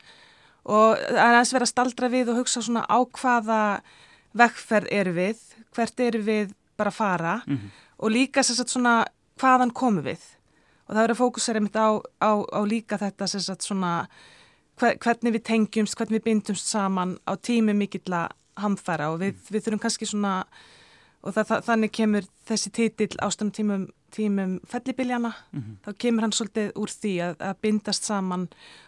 [0.69, 3.61] og það er aðeins verið að staldra við og hugsa svona á hvaða
[4.37, 5.39] vegferð eru við,
[5.73, 7.69] hvert eru við bara að fara mm
[7.99, 9.03] og líka sagt, svona
[9.39, 10.21] hvaðan komum við
[10.87, 11.89] og það verður að fókusera mitt á,
[12.23, 13.93] á, á líka þetta sagt, svona
[14.79, 19.53] hvernig við tengjumst, hvernig við bindumst saman á tími mikill að hamfæra og við, mm.
[19.53, 20.33] við þurfum kannski svona
[21.19, 25.77] og það, það, þannig kemur þessi títill ástunum tímum, tímum fellibiljana, mm -hmm.
[25.85, 28.47] þá kemur hann svolítið úr því að, að bindast saman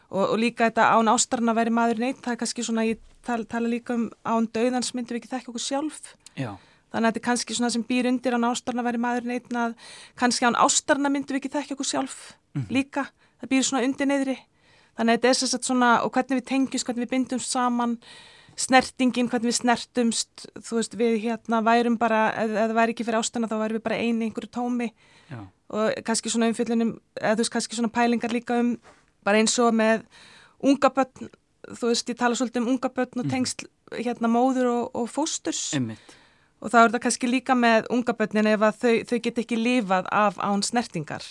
[0.10, 3.44] og, og líka þetta án ástarna veri maður neitt, það er kannski svona, ég tala,
[3.46, 6.56] tala líka um án döðans myndum við ekki þekka okkur sjálf Já.
[6.92, 9.52] þannig að þetta er kannski svona sem býr undir án ástarna veri maður neitt
[10.16, 12.72] kannski án ástarna myndum við ekki þekka okkur sjálf mm -hmm.
[12.72, 13.12] líka,
[13.42, 14.38] það býr svona undir neyðri
[14.98, 17.98] þannig að þetta er að svona og hvernig við tengjumst, hvernig við bindumst saman
[18.60, 23.22] snertingin, hvernig við snertumst þú veist, við hérna værum bara ef það væri ekki fyrir
[23.22, 24.90] ástana þá væri við bara eini einhverju tómi
[25.32, 25.40] Já.
[25.72, 28.74] og kannski svona umfyllunum, eða þú veist, kannski svona pælingar líka um
[29.26, 30.04] bara eins og með
[30.62, 31.30] unga börn,
[31.70, 33.34] þú veist ég tala svolítið um unga börn og mhm.
[33.34, 34.02] tengst mm.
[34.02, 36.18] hérna móður og, og fósturs Einmitt.
[36.60, 39.62] og þá er þetta kannski líka með unga börnin ef að þau, þau get ekki
[39.62, 41.26] lifað af án snertingar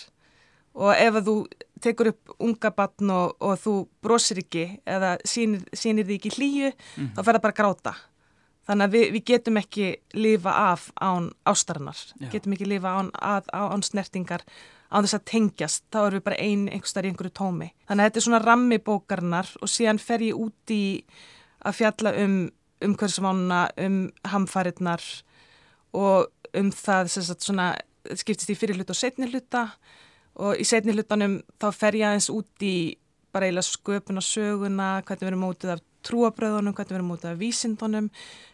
[0.77, 1.35] og ef að þú
[1.81, 6.71] tekur upp unga börn og, og þú brosir ekki eða sínir, sínir því ekki hlýju
[6.71, 7.11] mm.
[7.15, 7.95] þá fer það bara að gráta
[8.69, 12.29] þannig að við, við getum ekki lifa af án ástarinnar, Já.
[12.35, 14.45] getum ekki lifa án, að, án snertingar
[14.91, 17.69] á þess að tengjast, þá erum við bara einn einhverstaðar í einhverju tómi.
[17.87, 20.83] Þannig að þetta er svona rammi bókarnar og síðan fer ég út í
[21.63, 22.35] að fjalla um
[22.81, 23.97] umhverfsvánuna, um
[24.27, 25.05] hamfarinnar
[25.97, 27.71] og um það sem svona
[28.17, 29.67] skiptist í fyrir hluta og setni hluta
[30.41, 32.75] og í setni hlutanum þá fer ég aðeins út í
[33.31, 37.39] bara eiginlega sköpuna söguna, hvernig við erum mótið af trúabröðunum, hvernig við erum mótið af
[37.39, 38.07] vísindunum,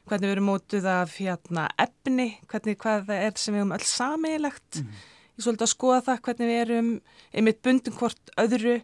[0.10, 3.88] hvernig við erum mótið af hérna, efni, hvernig hvað það er sem við höfum öll
[3.88, 4.82] sameigilegt.
[4.84, 5.06] Mm
[5.38, 6.92] ég svolítið að skoða það hvernig við erum
[7.32, 8.78] einmitt bundin hvort öðru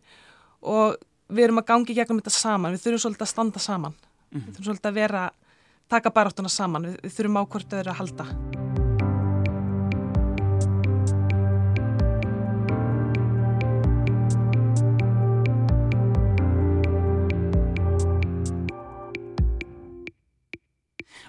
[0.62, 1.00] og
[1.34, 3.96] við erum að gangi gegnum þetta saman, við þurfum svolítið að standa saman,
[4.30, 5.24] mm við þurfum svolítið að vera,
[5.90, 8.63] taka baráttuna saman, við, við þurfum á hvort öðru að halda.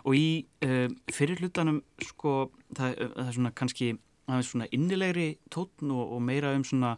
[0.05, 3.91] Og í uh, fyrir hlutanum sko það, það er svona kannski
[4.29, 6.97] aðeins svona innilegri tótn og, og meira um svona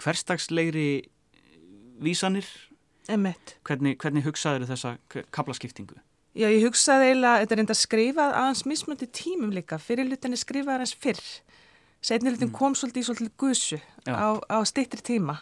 [0.00, 1.04] hverstagslegri
[2.02, 2.48] vísanir
[3.08, 3.58] Emmett.
[3.68, 4.94] Hvernig, hvernig hugsaður þessa
[5.34, 5.98] kaplaskiptingu?
[6.34, 10.78] Já, ég hugsaði eiginlega, þetta er enda skrifað aðeins mismöndi tímum líka, fyrir hlutinni skrifað
[10.78, 11.20] aðeins fyrr.
[12.04, 12.54] Setni hlutin mm.
[12.56, 13.78] kom svolítið í svolítið gusu
[14.08, 15.36] á, á stittri tíma.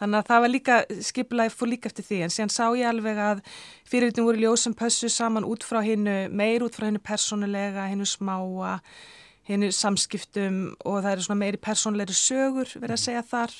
[0.00, 0.76] Þannig að það var líka,
[1.06, 3.42] skiplaði fór líka eftir því, en síðan sá ég alveg að
[3.86, 8.80] fyrirlutin voru ljósum pössu saman út frá hinnu, meir út frá hinnu personulega, hinnu smáa,
[9.46, 13.54] hinnu samskiptum og það eru svona meiri personulegri sögur verið að segja þar.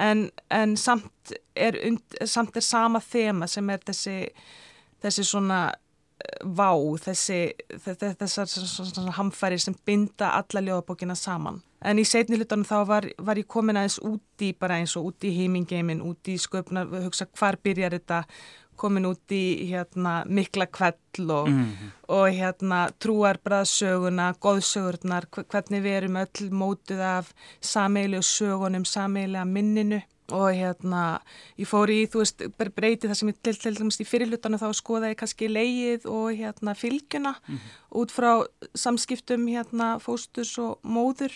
[0.00, 1.76] En, en samt, er,
[2.24, 4.16] samt er sama þema sem er þessi,
[5.04, 5.64] þessi svona
[6.44, 6.70] vá,
[7.04, 7.40] þessi,
[7.84, 11.60] þessar hamfærir sem binda alla ljóðabókina saman.
[11.80, 15.30] En í setni hlutunum þá var, var ég komin aðeins úti bara eins og úti
[15.30, 18.24] í heimingeimin, úti í sköpna, hugsa hvar byrjar þetta,
[18.80, 21.90] komin út í hérna, mikla kvell og, mm -hmm.
[22.16, 30.00] og hérna, trúarbræðsöguna, góðsögurnar, hvernig við erum öll mótuð af sameilegu sögunum, sameilega minninu
[30.32, 31.20] og hérna
[31.60, 34.68] ég fór í, þú veist, breyti það sem ég til, til dæmis í fyrirlutanu þá
[34.76, 37.74] skoða ég kannski leið og hérna fylgjuna mm -hmm.
[38.00, 41.32] út frá samskiptum hérna fóstus og móður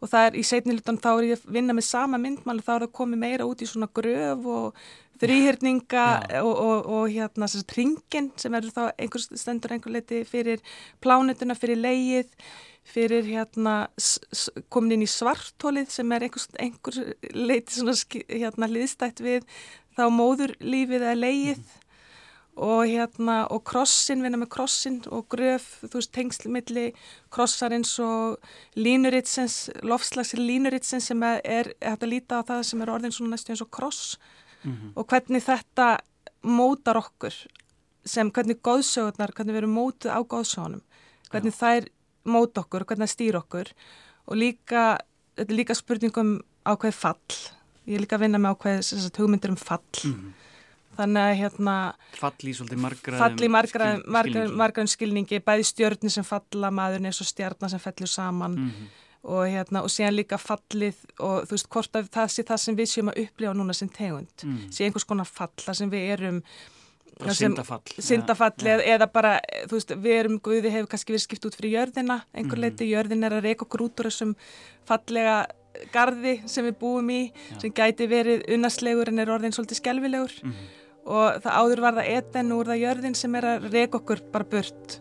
[0.00, 2.72] og það er í setnilutan þá er ég að vinna með sama myndmál og þá
[2.74, 4.74] er það komið meira út í svona gröf og
[5.22, 6.06] þrýhyrninga
[6.42, 10.64] og, og, og hérna þess að tringin sem verður þá einhvers stendur einhver leiti fyrir
[11.04, 12.34] plánutuna, fyrir leið
[12.88, 13.74] fyrir hérna
[14.72, 17.96] komin inn í svartólið sem er einhvers, einhver leiti svona
[18.30, 19.44] hérna hliðstætt við
[19.98, 21.76] þá móðurlífið eða leið mm.
[22.68, 26.86] og hérna og krossin, vinna með krossin og gröf, þú veist, tengslumilli
[27.34, 28.38] krossarins og
[28.78, 33.36] línuritsens, lofslagsir línuritsens sem er, er hægt að líta á það sem er orðin svona
[33.36, 34.16] næstu eins og kross
[34.64, 34.92] mm -hmm.
[34.96, 35.98] og hvernig þetta
[36.42, 37.34] mótar okkur
[38.04, 40.82] sem hvernig góðsögurnar, hvernig við erum mótuð á góðsögunum,
[41.30, 41.58] hvernig Já.
[41.58, 41.88] þær
[42.24, 43.68] mót okkur, hvernig það stýr okkur
[44.26, 44.98] og líka,
[45.36, 47.56] þetta er líka spurningum ákveð fall
[47.88, 50.32] ég er líka að vinna með ákveð hugmyndir um fall mm -hmm.
[50.98, 51.76] þannig að hérna
[52.20, 54.56] fall í svolítið margraðum skilningi.
[54.62, 58.88] Margrað, skilningi bæði stjörni sem falla maðurinn eins og stjarnar sem fellur saman mm -hmm.
[59.28, 62.80] Og hérna og síðan líka fallið og þú veist hvort að það sé það sem
[62.80, 66.10] við séum að upplifa núna sem tegund mm sé einhvers konar fall, það sem við
[66.16, 66.42] erum
[67.18, 67.82] Syndafall.
[67.98, 68.94] Syndafall ja, ja.
[68.94, 69.32] eða bara,
[69.66, 72.62] þú veist, við erum, Guði hefur kannski verið skipt út fyrir jörðina, einhver mm.
[72.62, 74.34] leiti, jörðin er að reyka okkur út úr þessum
[74.86, 75.38] fallega
[75.94, 77.58] gardi sem við búum í, ja.
[77.64, 80.54] sem gæti verið unnaslegur en er orðin svolítið skelvilegur mm.
[81.16, 84.50] og það áður var það eten úr það jörðin sem er að reyka okkur bara
[84.54, 85.00] burt.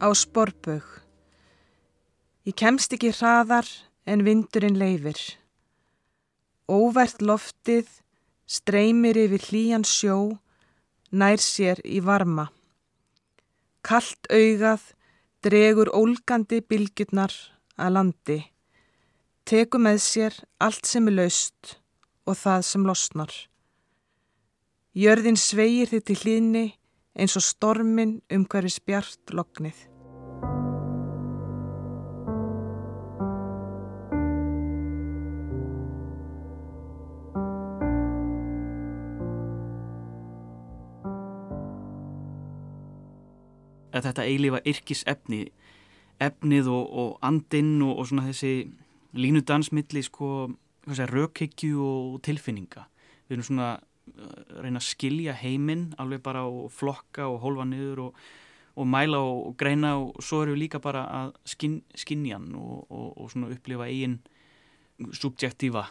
[0.00, 0.86] Á sporbögg
[2.48, 3.66] Ég kemst ekki hraðar
[4.08, 5.18] en vindurinn leifir.
[6.72, 7.90] Óvært loftið
[8.48, 10.40] streymir yfir hlýjan sjó,
[11.12, 12.46] nær sér í varma.
[13.84, 14.88] Kallt augað
[15.44, 17.36] dregur ólgandi bylgjurnar
[17.76, 18.40] að landi.
[19.44, 21.76] Teku með sér allt sem er laust
[22.24, 23.36] og það sem losnar.
[24.96, 26.66] Jörðin sveigir þið til hlýðni
[27.20, 29.36] eins og stormin um hverju spjart
[44.00, 44.08] loknið.
[44.08, 45.44] þetta eilifa yrkis efni
[46.20, 48.70] efnið og, og andinn og, og svona þessi
[49.16, 50.50] línudansmilli sko
[50.90, 52.86] rökhyggju og tilfinninga
[53.28, 58.06] við erum svona uh, reyna að skilja heiminn alveg bara og flokka og hólfa niður
[58.08, 58.18] og,
[58.76, 63.52] og mæla og greina og svo erum við líka bara að skin, skinjan og svona
[63.54, 64.20] upplifa eigin
[65.12, 65.86] subjektífa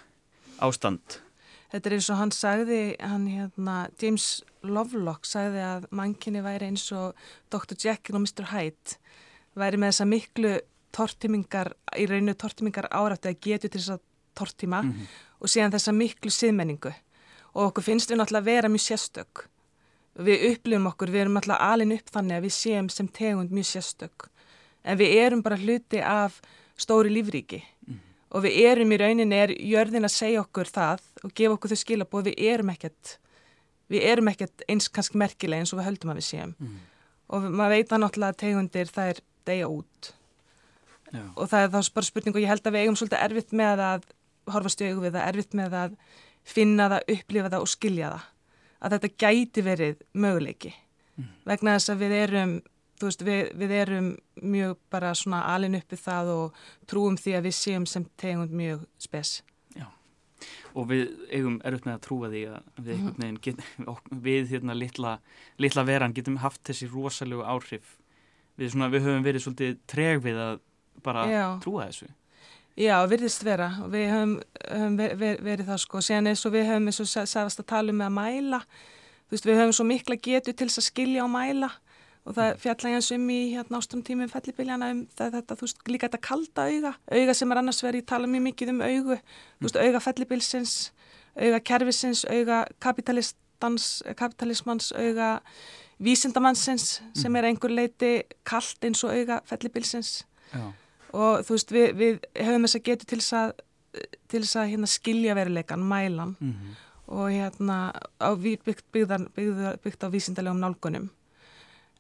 [0.60, 1.22] ástand
[1.70, 6.88] Þetta er eins og hann sagði, hann hérna, James Lovelock sagði að mannkynni væri eins
[6.96, 7.18] og
[7.54, 7.78] Dr.
[7.78, 8.48] Jekyll og Mr.
[8.54, 8.98] Hyde
[9.60, 10.54] væri með þessa miklu
[10.96, 14.02] tortimingar, í rauninu tortimingar árætti að getu til þess að
[14.40, 15.06] tortima mm -hmm.
[15.40, 16.94] og síðan þessa miklu siðmenningu
[17.54, 19.48] og okkur finnst við náttúrulega að vera mjög sérstök.
[20.16, 23.66] Við upplifum okkur, við erum náttúrulega alin upp þannig að við séum sem tegund mjög
[23.66, 24.30] sérstök
[24.84, 26.42] en við erum bara hluti af
[26.78, 27.64] stóri lífríki.
[28.30, 31.80] Og við erum í rauninni, er jörðin að segja okkur það og gefa okkur þau
[31.82, 33.16] skilabóð, við erum ekkert
[33.90, 36.80] við erum ekkert eins kannski merkileg eins og við höldum að við séum mm.
[37.34, 40.10] og maður veit að náttúrulega að tegundir það er degja út
[41.10, 41.24] Já.
[41.34, 43.86] og það er þá bara spurning og ég held að við eigum svolítið erfitt með
[43.86, 44.10] að
[44.50, 45.96] horfa stjögu við það, erfitt með að
[46.50, 48.28] finna það, upplifa það og skilja það
[48.80, 51.32] að þetta gæti verið möguleiki mm.
[51.50, 52.54] vegna þess að við erum
[53.00, 54.10] þú veist, við, við erum
[54.42, 58.84] mjög bara svona alin uppið það og trúum því að við séum sem tegund mjög
[59.02, 59.40] spes.
[59.78, 59.88] Já,
[60.74, 63.40] og við eigum erutt með að trúa því að við, mm.
[63.46, 63.66] get,
[64.28, 65.18] við hérna litla,
[65.62, 67.98] litla veran getum haft þessi rosalegu áhrif.
[68.60, 70.64] Við, svona, við höfum verið svolítið treg við að
[71.04, 71.44] bara Já.
[71.64, 72.10] trúa þessu.
[72.80, 73.70] Já, virðist vera.
[73.92, 74.34] Við höfum,
[74.64, 77.68] höfum ver, ver, verið það sko, síðan eins og við höfum eins og sagast að
[77.72, 78.60] tala um með að mæla.
[79.30, 81.70] Þú veist, við höfum svo mikla getu til þess að skilja og mæla
[82.28, 82.62] og það mm.
[82.64, 86.22] fjalla ég eins um í hérna ástum tímum fellibiljana um þetta, þú veist, líka þetta
[86.28, 89.20] kalda auga, auga sem er annars verið, ég tala mjög mikið um augu,
[89.60, 90.74] þú veist, auga fellibilsins,
[91.40, 93.88] auga kervisins, auga kapitalistans,
[94.20, 95.30] kapitalismans, auga
[96.00, 98.12] vísindamannsins sem er einhver leiti
[98.48, 100.20] kald eins og auga fellibilsins.
[100.54, 100.68] Já.
[101.10, 103.56] Og þú veist við, við höfum þess að getu til þess að,
[104.30, 106.36] til þess að hérna, skilja veruleikan, mælan.
[106.40, 106.78] Mm -hmm.
[107.10, 107.78] og hérna
[108.22, 111.10] á, byggt, byggðar, byggðar, byggt á vísindalegum nálgunum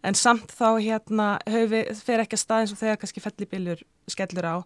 [0.03, 4.47] en samt þá hérna við, fer ekki að stað eins og þegar kannski fellibiljur skellur
[4.47, 4.57] á.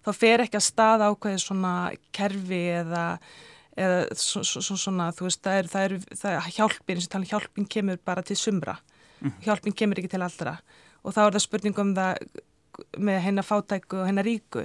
[0.00, 1.74] Þá fer ekki að stað ákveði svona
[2.16, 3.06] kerfi eða
[3.80, 7.12] eða svo, svo, svona þú veist það er, það er, það er hjálpin eins og
[7.12, 8.78] tala um hjálpin kemur bara til sumra.
[9.20, 9.34] Mm.
[9.44, 10.56] hjálpin kemur ekki til allra.
[11.04, 12.22] Og þá er það spurning um það
[12.96, 14.64] með hennar fátæku og hennar ríku.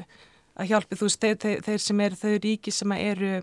[0.55, 3.33] Að hjálpi þú veist þeir, þeir, þeir sem eru þau ríki sem eru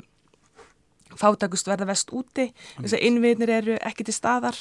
[1.21, 2.49] fátækust verða vest úti.
[2.79, 4.59] Þess að innviðnir eru ekki til staðar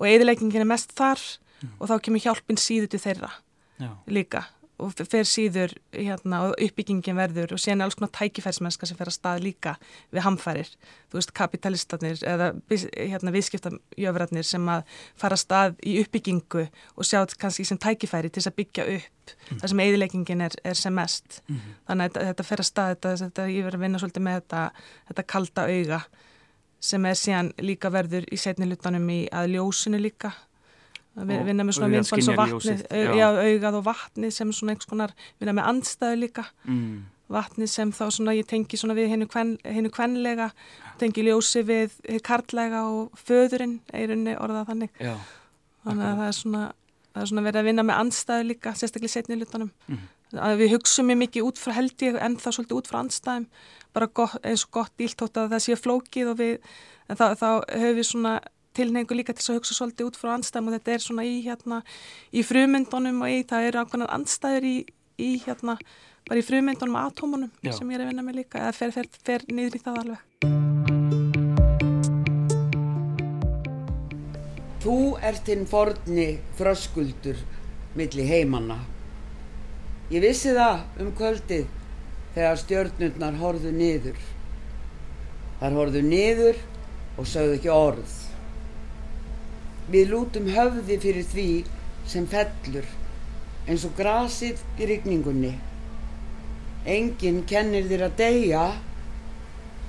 [0.00, 1.20] og eðileggingin er mest þar
[1.60, 1.76] mm.
[1.78, 3.34] og þá kemur hjálpin síðu til þeirra
[3.80, 3.92] Já.
[4.08, 4.46] líka
[4.80, 9.10] og fer síður hérna, og uppbyggingin verður og síðan er alls konar tækifærsmennska sem fer
[9.10, 9.74] að stað líka
[10.14, 10.70] við hamfærir,
[11.10, 17.20] þú veist kapitalistatnir eða hérna, viðskiptajöfratnir sem að fara að stað í uppbyggingu og sjá
[17.40, 19.60] kannski sem tækifæri til þess að byggja upp mm.
[19.60, 21.76] þar sem eðileggingin er, er sem mest mm -hmm.
[21.90, 24.64] þannig að þetta fer að stað þetta, þetta, ég verður að vinna svolítið með þetta,
[25.10, 26.02] þetta kalda auga
[26.80, 30.32] sem er síðan líka verður í setni lutanum í að ljósinu líka.
[31.20, 32.76] Við vinna með svona myndbans og vatni
[33.18, 36.46] já, augað og vatni sem svona einhvers konar vinna með andstæðu líka.
[36.64, 37.00] Mm.
[37.30, 39.52] vatni sem þá svona ég tengi svona við hennu kven,
[39.94, 40.48] kvenlega
[40.98, 41.92] tengi ljósi við
[42.26, 44.96] karlæga og föðurinn eirunni orðað þannig.
[44.98, 45.14] Já,
[45.84, 46.64] þannig að það er svona
[47.10, 50.02] það er svona verið að vinna með andstæðu líka sérstaklega setni í lutanum mm.
[50.46, 53.46] að við hugsa mjög mikið út frá held ég en það svolítið út frá andstæðum
[53.96, 56.56] bara gott, eins og gott íltótt að það sé flókið og við
[57.10, 58.34] en þá, þá höfum við svona
[58.76, 61.80] tilneingu líka til að hugsa svolítið út frá andstæðum og þetta er svona í hérna
[62.30, 64.76] í frumyndunum og í það eru ákveðnar andstæður í,
[65.18, 65.76] í hérna
[66.28, 67.72] bara í frumyndunum og atómunum Já.
[67.74, 70.26] sem ég er að vinna með líka eða fer, fer, fer niður í það alveg.
[74.80, 74.96] Þú
[75.28, 77.42] ert þinn forni fröskuldur
[77.98, 78.78] milli heimanna.
[80.10, 81.66] Ég vissi það um kvöldið
[82.40, 84.24] þegar stjörnundnar horðu niður
[85.60, 86.64] Þar horðu niður
[87.20, 88.16] og sögðu ekki orð
[89.90, 91.48] Við lútum höfði fyrir því
[92.10, 92.86] sem fellur
[93.70, 95.52] eins og grasið í rigningunni.
[96.88, 98.62] Engin kennir þér að deyja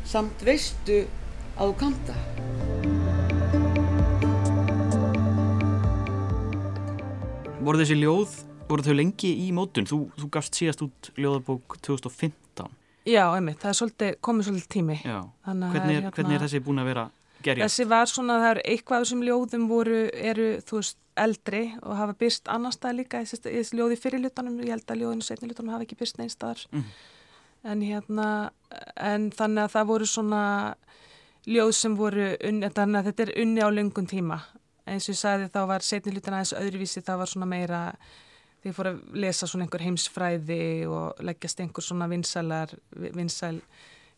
[0.07, 1.03] samt veistu
[1.55, 2.17] að þú kanta.
[7.61, 8.37] Voru þessi ljóð,
[8.69, 9.87] voru þau lengi í mótun?
[9.89, 12.40] Þú, þú gafst síðast út ljóðabók 2015.
[13.07, 14.97] Já, einmitt, það er svolítið, komið svolítið tími.
[15.01, 16.11] Hvernig er, hérna...
[16.15, 17.05] hvernig er þessi búin að vera
[17.41, 17.67] gerja.
[17.67, 22.15] Þessi var svona, það er eitthvað sem ljóðum voru, eru, þú veist, eldri og hafa
[22.21, 25.85] byrst annar stað líka, þessi ljóði fyrir lutanum, ég held að ljóðinu setni lutanum hafa
[25.87, 26.63] ekki byrst neins staðar.
[26.71, 26.85] Mm.
[27.71, 28.27] En hérna,
[28.95, 30.43] en þannig að það voru svona
[31.49, 34.39] ljóð sem voru, unni, þannig að þetta er unni á lungun tíma.
[34.89, 37.81] Eins og ég sagði þá var setni lutan aðeins öðruvísi, það var svona meira,
[38.61, 43.57] því ég fór að lesa svona einhver heimsfræði og leggjast einhver svona vinsalar, vinsal,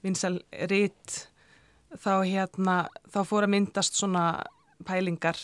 [0.04, 0.39] vinsal
[0.72, 1.20] ritt
[2.02, 2.78] þá hérna,
[3.12, 4.26] þá fór að myndast svona
[4.88, 5.39] pælingar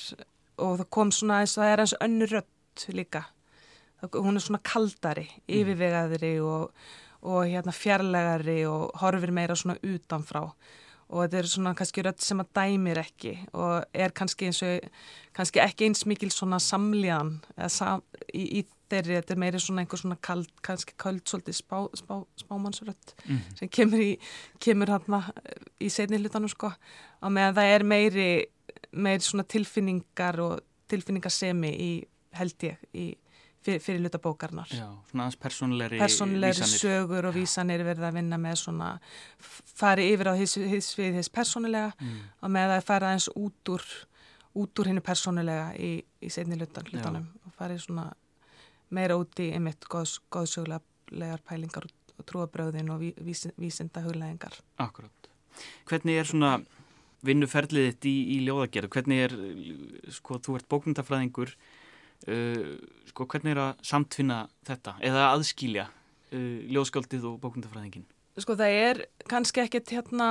[0.59, 3.23] og það kom svona eins og það er eins önnur rött líka.
[4.15, 5.47] Hún er svona kaldari, mm.
[5.59, 6.75] yfirvegaðri og,
[7.27, 10.45] og hérna fjarlægari og horfir meira svona utanfrá.
[11.09, 14.89] Og þetta er svona kannski rött sem að dæmir ekki og er kannski eins og
[15.35, 17.39] kannski ekki eins mikil svona samlíðan
[17.73, 21.77] sam, í, í þeirri, þetta er meiri svona einhver svona kald, kannski kald svolítið spá,
[21.97, 23.39] spá, spámannsrött mm.
[23.59, 24.11] sem kemur í,
[24.63, 25.21] kemur hérna
[25.81, 28.29] í setni hlutanum sko á meðan það er meiri,
[28.91, 30.59] meiri svona tilfinningar og
[30.89, 31.89] tilfinningasemi í,
[32.39, 33.07] held ég, í
[33.65, 34.69] fyrir, fyrir hlutabókarnar.
[34.71, 36.83] Já, svona aðeins personleiri, personleiri vísanir.
[36.83, 38.91] sögur og vísanir verða að vinna með svona
[39.39, 40.55] fari yfir á hins,
[40.97, 42.21] við hins personlega mm.
[42.41, 43.89] og með að fara aðeins út úr
[44.59, 48.07] út úr hennu personulega í, í setni hlutanum og farið svona
[48.95, 51.87] meira úti einmitt góðs, góðsögulegar pælingar
[52.19, 54.57] og trúabröðin og vís, vísinda hugleðingar.
[54.81, 55.29] Akkurát.
[55.89, 56.51] Hvernig er svona
[57.25, 58.91] vinnuferlið þitt í, í ljóðagerð?
[58.95, 59.35] Hvernig er,
[60.15, 61.53] sko, þú ert bókmyndafræðingur,
[62.27, 62.75] uh,
[63.11, 68.07] sko, hvernig er að samtfinna þetta eða aðskilja uh, ljóðskáldið og bókmyndafræðingin?
[68.39, 70.29] Sko það er kannski ekkert hérna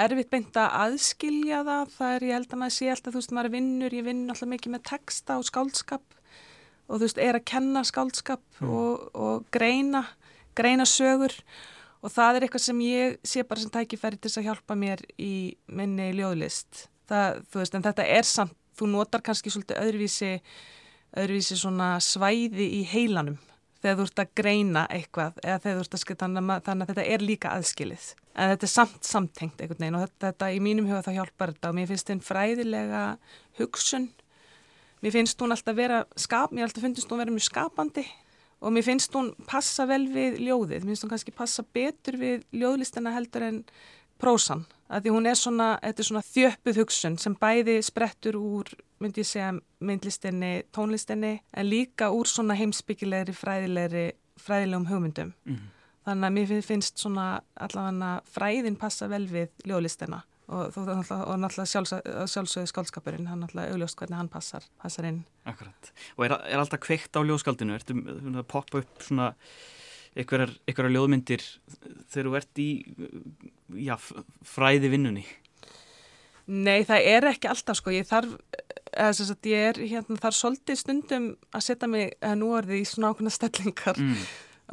[0.00, 3.34] erfitt beint að aðskilja það, það er ég held að maður sé alltaf, þú veist,
[3.36, 6.19] maður vinnur, ég vinn alltaf mikið með texta og skáldskap
[6.90, 8.70] og þú veist, er að kenna skáldskap mm.
[8.74, 10.04] og, og greina,
[10.58, 11.34] greina sögur
[12.00, 15.34] og það er eitthvað sem ég sé bara sem tækifæri til að hjálpa mér í
[15.70, 16.88] minni ljóðlist.
[17.10, 20.32] Það, þú veist, en þetta er samt, þú notar kannski svolítið öðruvísi,
[21.20, 23.38] öðruvísi svona svæði í heilanum
[23.80, 27.04] þegar þú ert að greina eitthvað eða þegar þú ert að skilja þannig, að þetta
[27.14, 28.08] er líka aðskilið.
[28.36, 31.54] En þetta er samt samtengt einhvern veginn og þetta, þetta í mínum huga þá hjálpar
[31.54, 33.04] þetta og mér finnst þetta fræðilega
[33.60, 34.10] hugsun.
[35.00, 38.04] Mér finnst hún alltaf vera skap, mér alltaf finnst hún vera mjög skapandi
[38.60, 40.84] og mér finnst hún passa vel við ljóðið.
[40.84, 43.64] Mér finnst hún kannski passa betur við ljóðlistina heldur en
[44.20, 44.66] prósan.
[44.90, 49.28] Því hún er svona, þetta er svona þjöppuð hugsun sem bæði sprettur úr myndi ég
[49.28, 54.06] segja myndlistinni, tónlistinni en líka úr svona heimsbyggilegri fræðilegri,
[54.40, 55.62] fræðilegum hugmyndum mm.
[56.08, 60.20] þannig að mér finnst svona allavega fræðin passa vel við ljóðlistina
[60.50, 65.22] og, og, og náttúrulega sjálfsögðu skálskapurinn hann náttúrulega augljóst hvernig hann passar, passar inn.
[65.48, 67.96] Akkurat, og er, er alltaf kveikt á ljóðskaldinu, ertu
[68.34, 69.30] að poppa upp svona
[70.18, 71.44] einhverjar ljóðmyndir
[72.10, 72.70] þegar þú ert í
[73.86, 73.94] já,
[74.46, 75.24] fræði vinnunni
[76.50, 78.32] Nei, það er ekki alltaf sko, ég þarf
[78.90, 82.80] eða þess að ég er hérna þar svolítið stundum að setja mig nú er því
[82.80, 84.24] í svona ákveðna stellingar mm.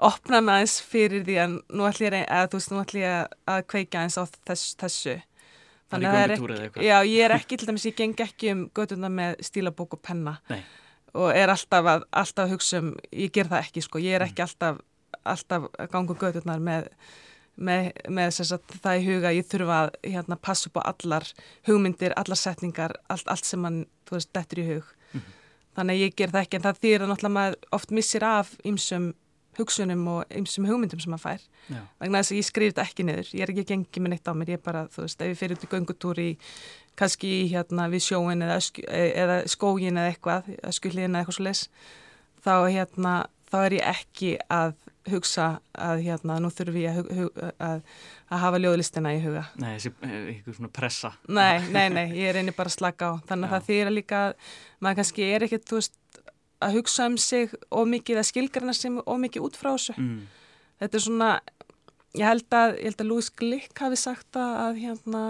[0.09, 3.61] opna mig aðeins fyrir því að nú ætlum ég að, veist, nú ætlum ég að
[3.69, 5.17] kveika eins á þess, þessu
[5.91, 6.33] þannig að það er
[6.65, 10.03] ekki, já, ég er ekki til dæmis, ég geng ekki um göduna með stílabók og
[10.03, 10.37] penna.
[10.49, 10.61] Nei.
[11.17, 14.27] og er alltaf að, alltaf að hugsa um, ég ger það ekki sko, ég er
[14.27, 14.81] ekki alltaf,
[15.23, 16.91] alltaf að ganga um gödunar með
[17.57, 21.25] með, með sagt, það í huga ég þurfa að hérna, passa upp á allar
[21.67, 24.91] hugmyndir, allar setningar allt, allt sem mann, þú veist, dettur í hug.
[25.11, 25.33] Mm -hmm.
[25.75, 26.57] þannig að ég ger það ekki.
[26.57, 29.13] En það þýr að náttúrulega maður oft missir af ymsum
[29.57, 31.79] hugsunum og ymsum hugmyndum sem maður fær Já.
[32.01, 34.29] vegna þess að ég skrif þetta ekki niður ég er ekki að gengi með neitt
[34.29, 36.27] á mér, ég er bara þú veist, ef ég fyrir út í göngutúri
[36.97, 41.63] kannski hérna við sjóin eða, eða skógin eða eitthvað, skulliðin eða eitthvað svo les
[42.45, 43.15] þá hérna,
[43.51, 44.77] þá er ég ekki að
[45.07, 47.27] hugsa að hérna nú þurfum við að,
[47.63, 47.83] að,
[48.27, 49.43] að hafa ljóðlistina í huga.
[49.61, 51.13] Nei, þessi eitthvað svona pressa.
[51.31, 53.13] Nei, nei, nei, ég er einni bara að slaka á.
[53.29, 53.55] Þannig að Já.
[53.55, 54.21] það þýr að líka,
[54.83, 55.95] maður kannski er ekkert, þú veist,
[56.63, 59.97] að hugsa um sig ómikið, að skilgarna sem ómikið út frá þessu.
[60.01, 60.21] Mm.
[60.81, 61.31] Þetta er svona,
[62.17, 65.23] ég held að, ég held að Lúis Glick hafi sagt að hérna,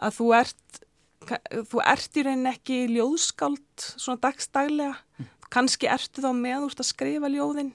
[0.00, 0.80] að þú ert,
[1.70, 4.96] þú ert í rauninni ekki ljóðskáld svona dagstaglega.
[5.18, 5.30] Mm.
[5.50, 7.72] Kannski ertu þá með úr að skrifa ljóðinn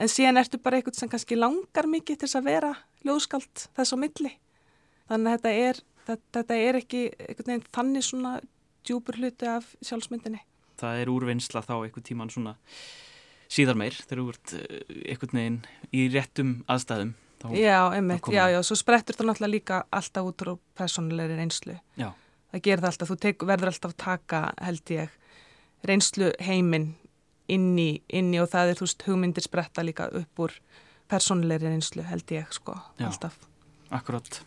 [0.00, 2.72] en síðan ertu bara eitthvað sem kannski langar mikið til þess að vera
[3.06, 4.32] ljóðskald þess á milli
[5.10, 7.02] þannig að þetta er, þetta, þetta er ekki
[7.76, 8.34] þannig svona
[8.84, 10.42] djúpur hluti af sjálfsmyndinni
[10.80, 12.56] Það er úrvinnsla þá eitthvað tíman svona
[13.54, 14.54] síðar meir þegar þú ert
[15.04, 15.60] eitthvað neginn
[15.94, 20.46] í réttum aðstæðum þá, Já, einmitt, já, já, svo sprettur það náttúrulega líka alltaf út
[20.48, 22.10] á personleiri reynslu Já
[22.54, 25.14] Það gerir það alltaf, þú teik, verður alltaf að taka held ég
[25.90, 26.84] reynslu heiminn
[27.50, 30.54] inn í, inn í og það er þú veist hugmyndir spretta líka upp úr
[31.10, 33.34] personleiri einslu held ég sko Já, alltaf.
[33.90, 34.38] Akkurát.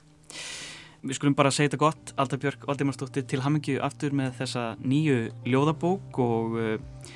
[1.05, 5.17] Við skulum bara segja þetta gott, Alda Björk Valdimarsdóttir til hammingju aftur með þessa nýju
[5.45, 7.11] ljóðabók og uh,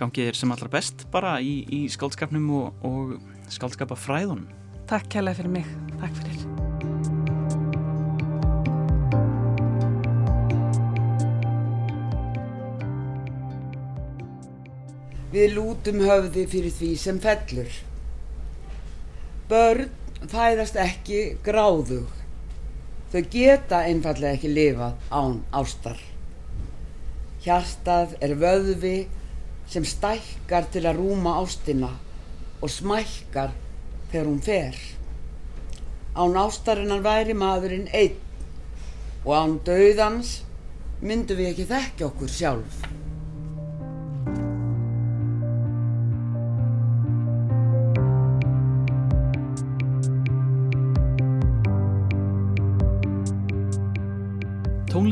[0.00, 3.12] gangið er sem allra best bara í, í skaldskapnum og, og
[3.52, 4.48] skaldskapafræðunum.
[4.88, 5.68] Takk kærlega fyrir mig,
[6.00, 6.46] takk fyrir.
[15.36, 17.80] Við lútum höfði fyrir því sem fellur.
[19.50, 19.90] Börn
[20.32, 22.08] fæðast ekki gráðug.
[23.12, 26.00] Þau geta einfallega ekki lifað án ástar.
[27.44, 28.96] Hjartað er vöðvi
[29.70, 31.92] sem stækkar til að rúma ástina
[32.58, 33.54] og smækkar
[34.10, 34.80] þegar hún fer.
[36.18, 38.18] Án ástarinnar væri maðurinn einn
[39.22, 40.40] og án döðans
[41.02, 42.95] myndu við ekki þekkja okkur sjálf.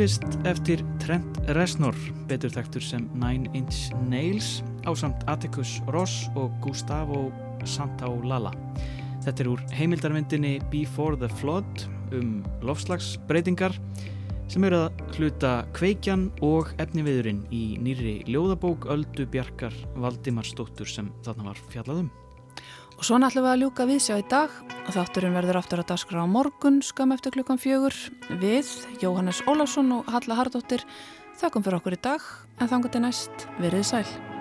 [0.04, 1.96] Tónlist eftir Trent Reznor,
[2.28, 7.30] betur þekktur sem Nine Inch Nails, á samt Atticus Ross og Gustavo
[7.64, 8.50] Santaolalla.
[9.24, 13.78] Þetta er úr heimildarvindinni Before the Flood um lofslagsbreytingar
[14.52, 21.48] sem eru að hluta kveikjan og efniviðurinn í nýri ljóðabók Öldu Bjarkar Valdimarsdóttur sem þarna
[21.54, 22.12] var fjallað um.
[22.98, 24.52] Og svona ætlum við að ljúka við sjá í dag.
[24.94, 27.96] Þátturinn verður aftur að daskra á morgun, skam eftir klukkan fjögur.
[28.42, 28.70] Við,
[29.02, 30.86] Jóhannes Ólásson og Halla Hardóttir,
[31.40, 32.30] þakkum fyrir okkur í dag,
[32.60, 34.33] en þangur til næst, verið sæl.